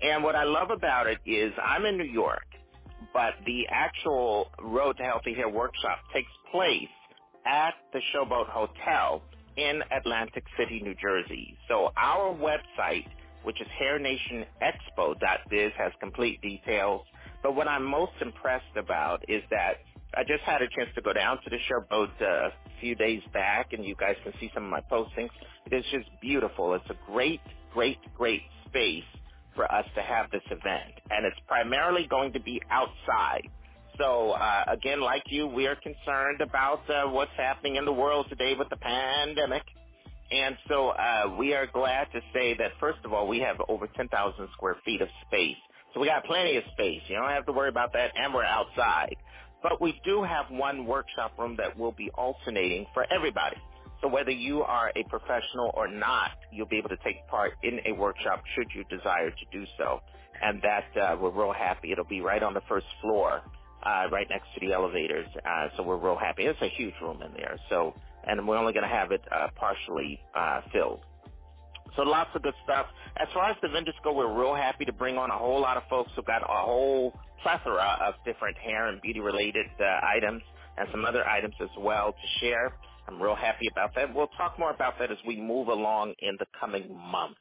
[0.00, 2.46] And what I love about it is I'm in New York,
[3.12, 6.88] but the actual Road to Healthy Hair Workshop takes place
[7.46, 9.22] at the Showboat Hotel
[9.56, 11.56] in Atlantic City, New Jersey.
[11.68, 13.06] So our website,
[13.42, 17.02] which is hairnationexpo.biz, has complete details.
[17.42, 19.74] But what I'm most impressed about is that
[20.16, 23.20] I just had a chance to go down to the showboat uh, a few days
[23.32, 25.30] back, and you guys can see some of my postings.
[25.70, 26.74] It is just beautiful.
[26.74, 27.40] It's a great,
[27.72, 29.04] great, great space
[29.54, 33.48] for us to have this event, and it's primarily going to be outside.
[33.98, 38.26] So uh, again, like you, we are concerned about uh, what's happening in the world
[38.28, 39.62] today with the pandemic.
[40.30, 43.86] And so uh, we are glad to say that, first of all, we have over
[43.86, 45.56] 10,000 square feet of space.
[45.92, 47.02] So we got plenty of space.
[47.06, 49.14] You don't have to worry about that, and we're outside.
[49.62, 53.56] But we do have one workshop room that will be alternating for everybody.
[54.02, 57.78] So whether you are a professional or not, you'll be able to take part in
[57.86, 60.00] a workshop should you desire to do so.
[60.42, 61.92] And that uh, we're real happy.
[61.92, 63.42] It'll be right on the first floor
[63.84, 65.26] uh, right next to the elevators.
[65.44, 66.44] Uh, so we're real happy.
[66.44, 67.58] It's a huge room in there.
[67.68, 67.94] So,
[68.26, 71.00] and we're only going to have it uh, partially uh, filled.
[71.96, 72.86] So lots of good stuff.
[73.16, 75.76] As far as the vendors go, we're real happy to bring on a whole lot
[75.76, 80.42] of folks who've got a whole plethora of different hair and beauty related uh, items
[80.76, 82.72] and some other items as well to share.
[83.06, 84.14] I'm real happy about that.
[84.14, 87.38] We'll talk more about that as we move along in the coming months.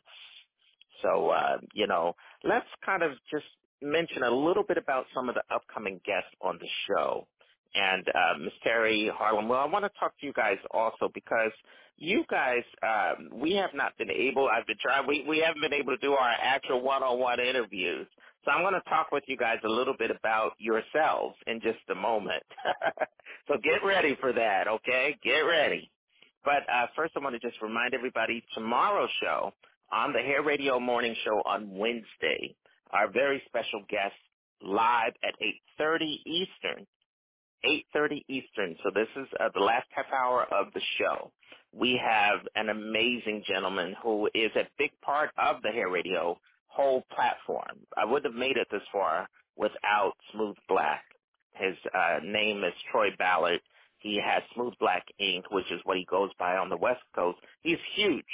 [1.02, 3.46] So, uh, you know, let's kind of just
[3.84, 7.28] mention a little bit about some of the upcoming guests on the show.
[7.76, 8.54] And uh, Ms.
[8.64, 11.52] Terry Harlem Will, I want to talk to you guys also because
[11.98, 15.74] you guys, um, we have not been able, I've been trying, we, we haven't been
[15.74, 18.08] able to do our actual one-on-one interviews.
[18.46, 21.80] So I'm going to talk with you guys a little bit about yourselves in just
[21.90, 22.44] a moment.
[23.48, 25.18] so get ready for that, okay?
[25.24, 25.90] Get ready.
[26.44, 29.54] But uh, first I want to just remind everybody tomorrow's show
[29.92, 32.56] on the Hair Radio Morning Show on Wednesday,
[32.94, 34.16] our very special guest
[34.62, 35.36] live at
[35.80, 36.88] 8.30 Eastern.
[37.66, 38.76] 8.30 Eastern.
[38.84, 41.32] So this is uh, the last half hour of the show.
[41.74, 46.38] We have an amazing gentleman who is a big part of the Hair Radio
[46.68, 47.80] whole platform.
[47.98, 51.04] I wouldn't have made it this far without Smooth Black.
[51.54, 53.62] His uh, name is Troy Ballard.
[54.00, 57.38] He has Smooth Black Inc., which is what he goes by on the West Coast.
[57.62, 58.26] He's huge.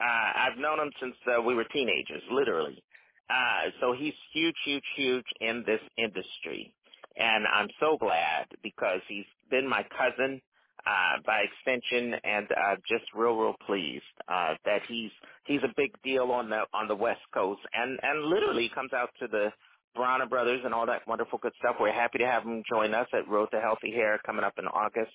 [0.00, 0.04] Uh,
[0.36, 2.82] I've known him since uh, we were teenagers, literally.
[3.30, 6.74] Uh, so he's huge, huge, huge in this industry.
[7.16, 10.40] and I'm so glad because he's been my cousin
[10.86, 15.10] uh, by extension, and uh, just real, real pleased uh, that he's
[15.46, 19.10] he's a big deal on the on the West Coast, and and literally comes out
[19.20, 19.50] to the
[19.94, 21.76] Bronner Brothers and all that wonderful good stuff.
[21.80, 24.66] We're happy to have him join us at Road to Healthy Hair coming up in
[24.66, 25.12] August,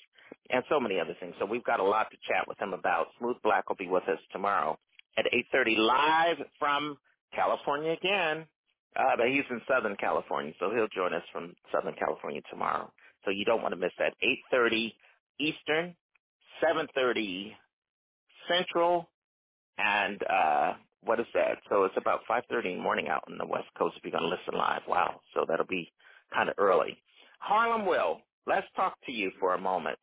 [0.51, 1.36] and so many other things.
[1.39, 3.07] So we've got a lot to chat with him about.
[3.20, 4.78] Smooth Black will be with us tomorrow
[5.18, 6.97] at 8:30 live from
[7.36, 8.47] California again.
[8.95, 12.91] Uh, but he's in Southern California, so he'll join us from Southern California tomorrow.
[13.25, 14.15] So you don't want to miss that.
[14.53, 14.93] 8:30
[15.39, 15.95] Eastern,
[16.63, 17.55] 7:30
[18.49, 19.09] Central,
[19.77, 20.73] and uh,
[21.03, 21.59] what is that?
[21.69, 24.23] So it's about 5:30 in the morning out in the West Coast if you're going
[24.23, 24.84] to listen live.
[24.88, 25.91] Wow, so that'll be
[26.34, 26.97] kind of early.
[27.39, 29.99] Harlem Will, let's talk to you for a moment.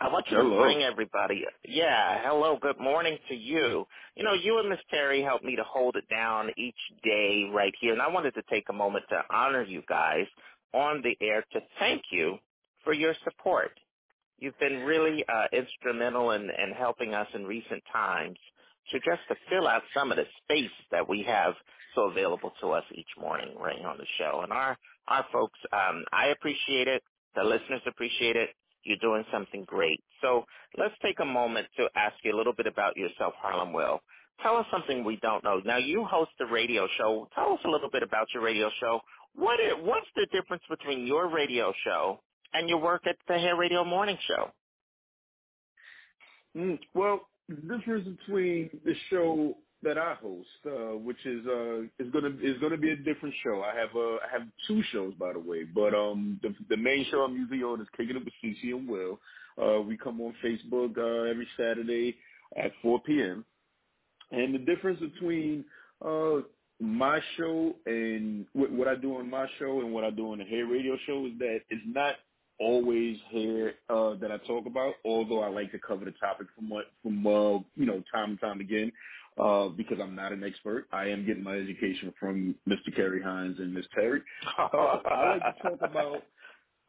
[0.00, 0.50] I want you hello.
[0.50, 1.42] to bring everybody.
[1.68, 3.86] Yeah, hello, good morning to you.
[4.16, 6.74] You know, you and Miss Terry helped me to hold it down each
[7.04, 10.26] day right here, and I wanted to take a moment to honor you guys
[10.74, 12.38] on the air to thank you
[12.84, 13.70] for your support.
[14.38, 18.38] You've been really uh, instrumental in, in helping us in recent times
[18.92, 21.54] to just to fill out some of the space that we have
[21.94, 24.40] so available to us each morning right on the show.
[24.42, 24.76] And our
[25.08, 27.02] our folks, um, I appreciate it.
[27.36, 28.50] The listeners appreciate it.
[28.86, 30.02] You're doing something great.
[30.22, 30.44] So
[30.78, 34.00] let's take a moment to ask you a little bit about yourself, Harlem Will.
[34.42, 35.60] Tell us something we don't know.
[35.64, 37.28] Now you host a radio show.
[37.34, 39.00] Tell us a little bit about your radio show.
[39.34, 42.20] What is, what's the difference between your radio show
[42.52, 44.50] and your work at the Hair Radio Morning Show?
[46.56, 52.10] Mm, well, the difference between the show that I host, uh, which is uh, is
[52.12, 53.62] gonna is gonna be a different show.
[53.62, 57.06] I have uh, I have two shows by the way, but um, the the main
[57.10, 59.20] show I'm usually on is Kicking It with CC and Will.
[59.62, 62.16] Uh, we come on Facebook uh, every Saturday
[62.56, 63.44] at 4 p.m.
[64.30, 65.64] And the difference between
[66.04, 66.38] uh,
[66.80, 70.38] my show and what, what I do on my show and what I do on
[70.38, 72.16] the hair radio show is that it's not
[72.58, 76.68] always hair uh, that I talk about, although I like to cover the topic from
[76.68, 78.92] what from uh, you know time and time again.
[79.38, 82.94] Uh, because I'm not an expert, I am getting my education from Mr.
[82.96, 84.22] Carrie Hines and Miss Terry.
[84.58, 84.76] Uh,
[85.10, 86.22] I like to talk about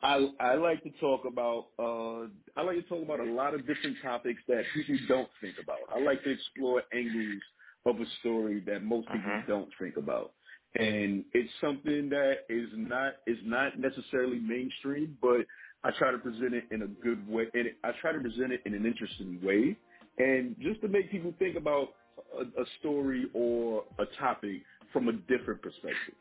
[0.04, 2.28] I I like to talk about uh
[2.60, 5.80] I like to talk about a lot of different topics that people don't think about.
[5.96, 7.42] I like to explore angles
[7.88, 9.48] of a story that most people Mhm.
[9.48, 10.34] don't think about.
[10.76, 15.48] And it's something that is not is not necessarily mainstream, but
[15.84, 18.62] I try to present it in a good way and I try to present it
[18.68, 19.78] in an interesting way
[20.20, 21.96] and just to make people think about
[22.38, 24.64] a, a story or a topic
[24.94, 26.16] from a different perspective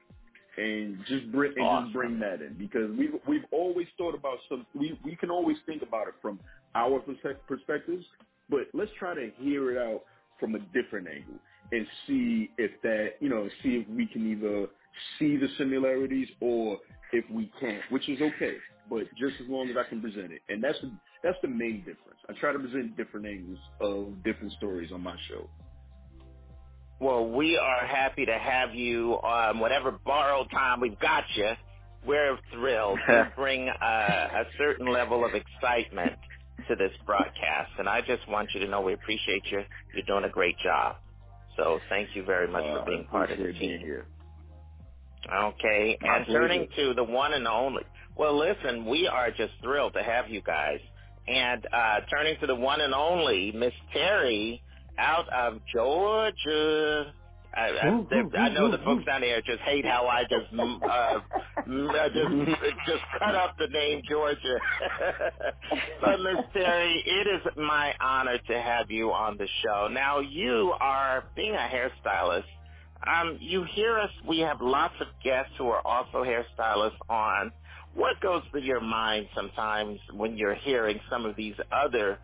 [0.59, 1.85] and just bring and Awesome.
[1.87, 5.57] just bring that in because we've we've always thought about some we we can always
[5.67, 6.41] think about it from
[6.75, 8.05] our perspec- perspectives,
[8.51, 10.03] but let's try to hear it out
[10.41, 11.41] from a different angle
[11.73, 14.69] and see if that you know see if we can either
[15.19, 16.79] see the similarities or
[17.13, 18.57] if we can't, which is okay.
[18.91, 20.93] But just as long as I can present it, and that's the,
[21.23, 22.21] that's the main difference.
[22.29, 25.49] I try to present different angles of different stories on my show.
[27.01, 31.53] Well, we are happy to have you on whatever borrowed time we've got you.
[32.07, 33.01] We're thrilled.
[33.09, 36.15] You bring uh, a certain level of excitement
[36.69, 39.61] to this broadcast, and I just want you to know we appreciate you.
[39.95, 40.97] You're doing a great job.
[41.57, 43.81] So thank you very much Uh, for being part of the team.
[43.81, 44.07] here.
[45.33, 47.83] Okay, My and turning to the one and only.
[48.17, 50.81] Well, listen, we are just thrilled to have you guys.
[51.27, 54.63] And uh, turning to the one and only Miss Terry
[54.99, 57.15] out of Georgia.
[57.55, 60.23] I, I, Ooh, ooh, I ooh, know the folks down there just hate how I
[60.25, 61.21] just uh,
[61.67, 64.59] I just just cut off the name Georgia.
[66.03, 69.89] but Miss Terry, it is my honor to have you on the show.
[69.91, 72.45] Now you are being a hairstylist.
[73.07, 74.11] Um, you hear us.
[74.29, 77.53] We have lots of guests who are also hairstylists on.
[77.95, 82.19] What goes through your mind sometimes when you're hearing some of these other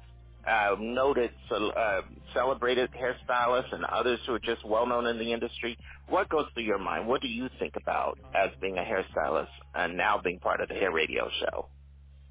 [0.49, 2.01] uh, noted, uh,
[2.35, 5.79] celebrated hairstylists and others who are just well known in the industry?
[6.09, 7.07] What goes through your mind?
[7.07, 10.75] What do you think about as being a hairstylist and now being part of the
[10.75, 11.67] hair radio show?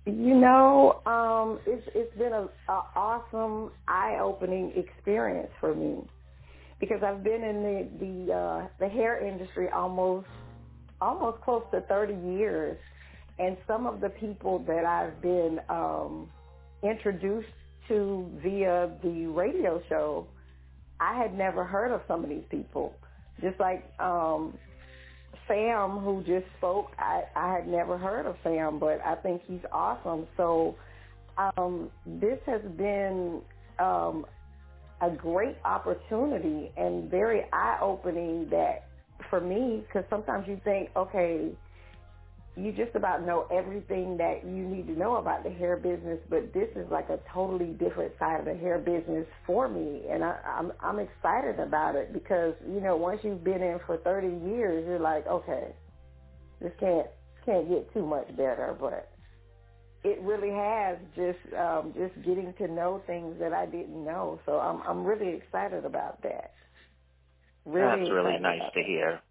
[0.06, 6.02] You know, um, it's it's been a, a awesome, eye opening experience for me
[6.80, 10.26] because I've been in the the uh, the hair industry almost
[11.00, 12.80] almost close to thirty years,
[13.38, 16.32] and some of the people that I've been um,
[16.82, 17.48] introduced
[17.92, 20.28] to via the radio show,
[21.00, 22.94] I had never heard of some of these people.
[23.42, 24.58] Just like um,
[25.48, 29.66] Sam, who just spoke, I, I had never heard of Sam, but I think he's
[29.72, 30.28] awesome.
[30.38, 30.76] So
[31.38, 33.42] um, this has been
[33.80, 34.26] um,
[35.02, 38.88] a great opportunity and very eye-opening that
[39.30, 41.50] for me, because sometimes you think, okay,
[42.58, 46.54] you just about know everything that you need to know about the hair business, but
[46.54, 50.38] this is like a totally different side of the hair business for me, and I,
[50.46, 54.86] I'm I'm excited about it because you know once you've been in for 30 years,
[54.86, 55.74] you're like, okay,
[56.60, 57.08] this can't
[57.46, 59.10] can't get too much better, but
[60.04, 64.40] it really has just um, just getting to know things that I didn't know.
[64.46, 66.54] So I'm I'm really excited about that.
[67.66, 69.22] Really That's really nice to hear.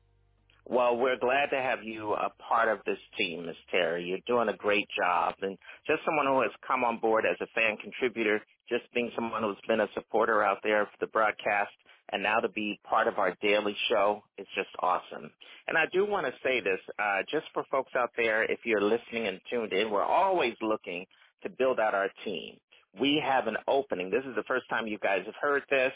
[0.67, 4.05] Well, we're glad to have you a part of this team, Miss Terry.
[4.05, 5.35] You're doing a great job.
[5.43, 9.43] And just someone who has come on board as a fan contributor, just being someone
[9.43, 11.73] who's been a supporter out there for the broadcast,
[12.13, 15.31] and now to be part of our daily show is just awesome.
[15.69, 18.83] And I do want to say this, uh, just for folks out there, if you're
[18.83, 21.07] listening and tuned in, we're always looking
[21.43, 22.57] to build out our team.
[23.01, 24.11] We have an opening.
[24.11, 25.93] This is the first time you guys have heard this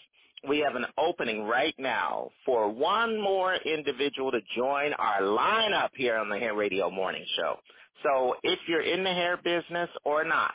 [0.48, 6.16] we have an opening right now for one more individual to join our lineup here
[6.16, 7.56] on the Hair Radio Morning Show.
[8.02, 10.54] So if you're in the hair business or not,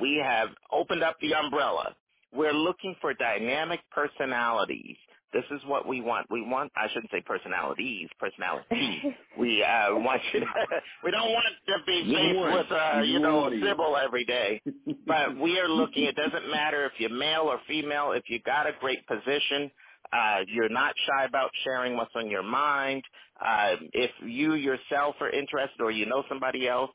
[0.00, 1.94] we have opened up the umbrella.
[2.32, 4.96] We're looking for dynamic personalities.
[5.32, 6.26] This is what we want.
[6.30, 9.02] We want, I shouldn't say personalities, personality.
[9.38, 10.46] we uh, want you to,
[11.04, 14.24] we don't want to be You faced want- with, uh, you you know, sybil every
[14.24, 14.60] day
[15.06, 16.04] but we are looking.
[16.04, 18.12] It doesn't matter if you're male or female.
[18.12, 19.70] If you got a great position,
[20.12, 23.04] uh, you're not shy about sharing what's on your mind.
[23.44, 26.90] Uh, if you yourself are interested or you know somebody else,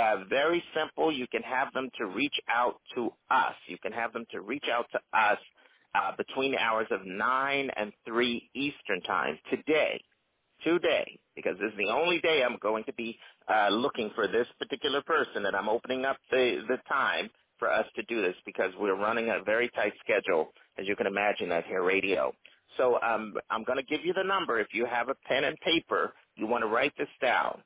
[0.00, 1.12] uh, very simple.
[1.12, 3.54] You can have them to reach out to us.
[3.68, 5.38] You can have them to reach out to us
[5.94, 10.00] uh, between the hours of 9 and 3 Eastern Time today.
[10.62, 13.18] Today, because this is the only day I'm going to be
[13.52, 17.28] uh, looking for this particular person, and I'm opening up the, the time
[17.58, 21.06] for us to do this because we're running a very tight schedule, as you can
[21.06, 22.32] imagine, at Hair Radio.
[22.78, 24.58] So um, I'm going to give you the number.
[24.58, 27.62] If you have a pen and paper, you want to write this down.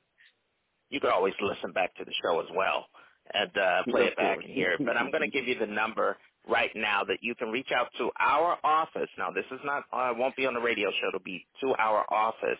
[0.89, 2.85] You can always listen back to the show as well
[3.33, 4.45] and uh, play it back course.
[4.45, 4.81] and hear it.
[4.85, 6.17] But I'm going to give you the number
[6.49, 9.09] right now that you can reach out to our office.
[9.17, 11.09] Now, this is not, uh, won't be on the radio show.
[11.09, 12.59] It'll be to our office.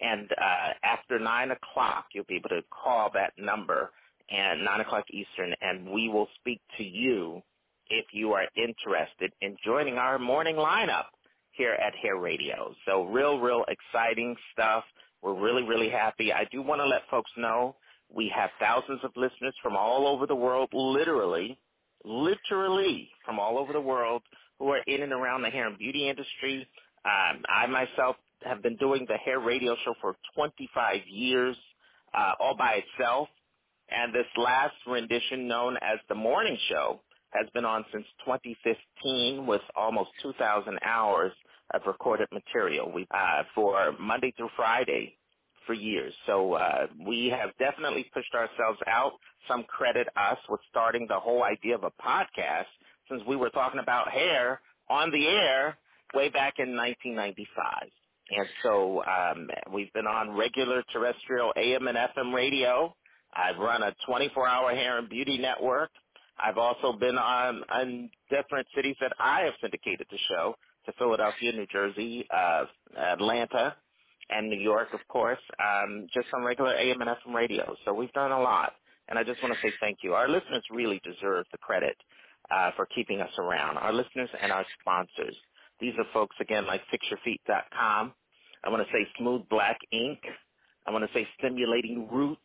[0.00, 3.90] And uh, after 9 o'clock, you'll be able to call that number
[4.30, 7.42] and 9 o'clock Eastern, and we will speak to you
[7.90, 11.04] if you are interested in joining our morning lineup
[11.50, 12.74] here at Hair Radio.
[12.86, 14.84] So real, real exciting stuff.
[15.22, 16.32] We're really, really happy.
[16.32, 17.76] I do want to let folks know
[18.12, 21.58] we have thousands of listeners from all over the world, literally,
[22.04, 24.22] literally from all over the world
[24.58, 26.68] who are in and around the hair and beauty industry.
[27.04, 31.56] Um, I myself have been doing the hair radio show for 25 years,
[32.14, 33.28] uh, all by itself.
[33.90, 37.00] And this last rendition, known as the morning show,
[37.32, 41.32] has been on since 2015 with almost 2,000 hours
[41.74, 42.92] of recorded material.
[42.92, 45.16] We uh, for Monday through Friday
[45.66, 46.12] for years.
[46.26, 49.12] So uh, we have definitely pushed ourselves out.
[49.48, 52.66] Some credit us with starting the whole idea of a podcast
[53.10, 55.78] since we were talking about hair on the air
[56.14, 57.90] way back in 1995.
[58.30, 62.94] And so um, we've been on regular terrestrial AM and FM radio.
[63.34, 65.90] I've run a 24-hour hair and beauty network.
[66.38, 70.54] I've also been on in different cities that I have syndicated the show
[70.86, 72.64] to Philadelphia, New Jersey, uh,
[72.98, 73.76] Atlanta,
[74.30, 77.74] and New York, of course, um, just on regular AM and FM radio.
[77.84, 78.72] So we've done a lot.
[79.08, 80.14] And I just want to say thank you.
[80.14, 81.96] Our listeners really deserve the credit
[82.50, 83.76] uh, for keeping us around.
[83.76, 85.36] Our listeners and our sponsors.
[85.80, 88.14] These are folks, again, like FixYourFeet.com.
[88.64, 90.20] I want to say Smooth Black Ink.
[90.86, 92.40] I want to say Stimulating Roots.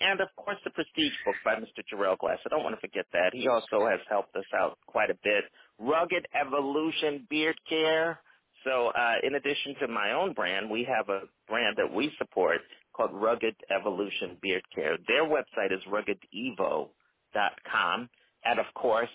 [0.00, 1.84] And, of course, the Prestige book by Mr.
[1.92, 2.38] Jarrell Glass.
[2.44, 3.32] I don't want to forget that.
[3.32, 5.44] He also has helped us out quite a bit.
[5.78, 8.20] Rugged Evolution Beard Care.
[8.64, 12.60] So uh, in addition to my own brand, we have a brand that we support
[12.92, 14.98] called Rugged Evolution Beard Care.
[15.08, 18.10] Their website is ruggedevo.com.
[18.44, 19.08] And, of course,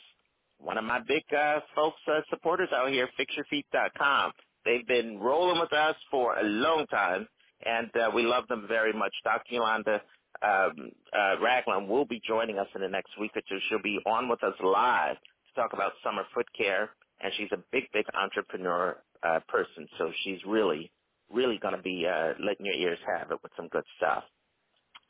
[0.60, 4.32] one of my big uh, folks, uh, supporters out here, FixYourFeet.com.
[4.64, 7.28] They've been rolling with us for a long time,
[7.66, 9.14] and uh, we love them very much.
[9.24, 9.56] Dr.
[9.56, 10.02] Yolanda
[10.42, 13.58] um, uh, Ragland will be joining us in the next week or two.
[13.70, 16.90] She'll be on with us live to talk about summer foot care,
[17.26, 20.92] and she's a big, big entrepreneur uh, person, so she's really,
[21.32, 24.24] really going to be uh, letting your ears have it with some good stuff.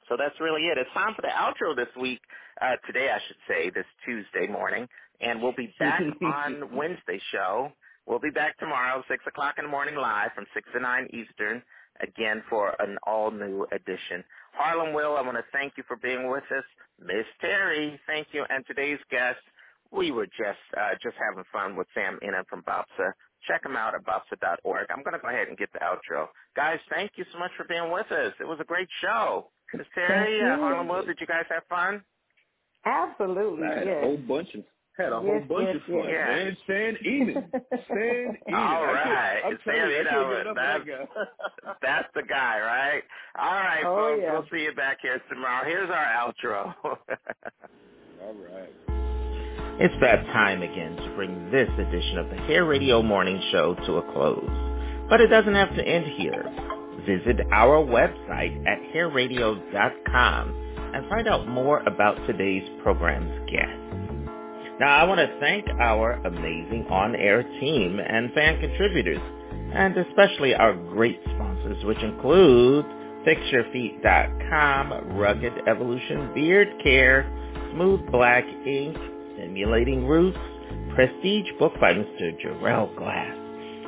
[0.07, 0.77] So that's really it.
[0.77, 2.21] It's time for the outro this week,
[2.61, 4.87] uh, today I should say, this Tuesday morning,
[5.19, 7.71] and we'll be back on Wednesday show.
[8.07, 11.61] We'll be back tomorrow, 6 o'clock in the morning live from 6 to 9 Eastern,
[12.01, 14.23] again for an all-new edition.
[14.53, 16.63] Harlem Will, I want to thank you for being with us.
[16.99, 18.45] Miss Terry, thank you.
[18.49, 19.39] And today's guest,
[19.95, 23.11] we were just uh, just having fun with Sam Ennis from BOBSA.
[23.47, 24.87] Check him out at BOBSA.org.
[24.89, 26.27] I'm going to go ahead and get the outro.
[26.55, 28.33] Guys, thank you so much for being with us.
[28.39, 29.51] It was a great show.
[29.73, 32.01] Miss Terry, uh, Harlem Will, did you guys have fun?
[32.85, 33.97] Absolutely, I had yes.
[34.03, 34.63] a whole bunch of
[34.97, 36.27] had a Yes, whole bunch yes, of fun, yes.
[36.29, 36.57] man.
[36.67, 37.51] San Eden,
[37.89, 38.55] San Eden.
[38.55, 39.41] All I can't- right.
[39.45, 41.73] I'm San telling you, I Eden, can't get enough of that guy.
[41.81, 43.03] That's the guy, right?
[43.37, 44.21] All right, Oh, folks.
[44.23, 44.31] yeah.
[44.33, 45.65] We'll see you back here tomorrow.
[45.67, 46.73] Here's our outro.
[48.23, 48.94] All right.
[49.77, 53.97] It's that time again to bring this edition of the Hair Radio Morning Show to
[53.97, 54.49] a close.
[55.09, 56.45] But it doesn't have to end here.
[57.05, 63.75] Visit our website at hairradio.com and find out more about today's program's guests.
[64.79, 69.19] Now, I want to thank our amazing on-air team and fan contributors,
[69.73, 72.85] and especially our great sponsors, which include
[73.27, 77.29] FixYourFeet.com, Rugged Evolution Beard Care,
[77.73, 78.95] Smooth Black Ink,
[79.35, 80.37] Stimulating Roots,
[80.95, 82.31] Prestige Book by Mr.
[82.41, 83.35] Jarrell Glass.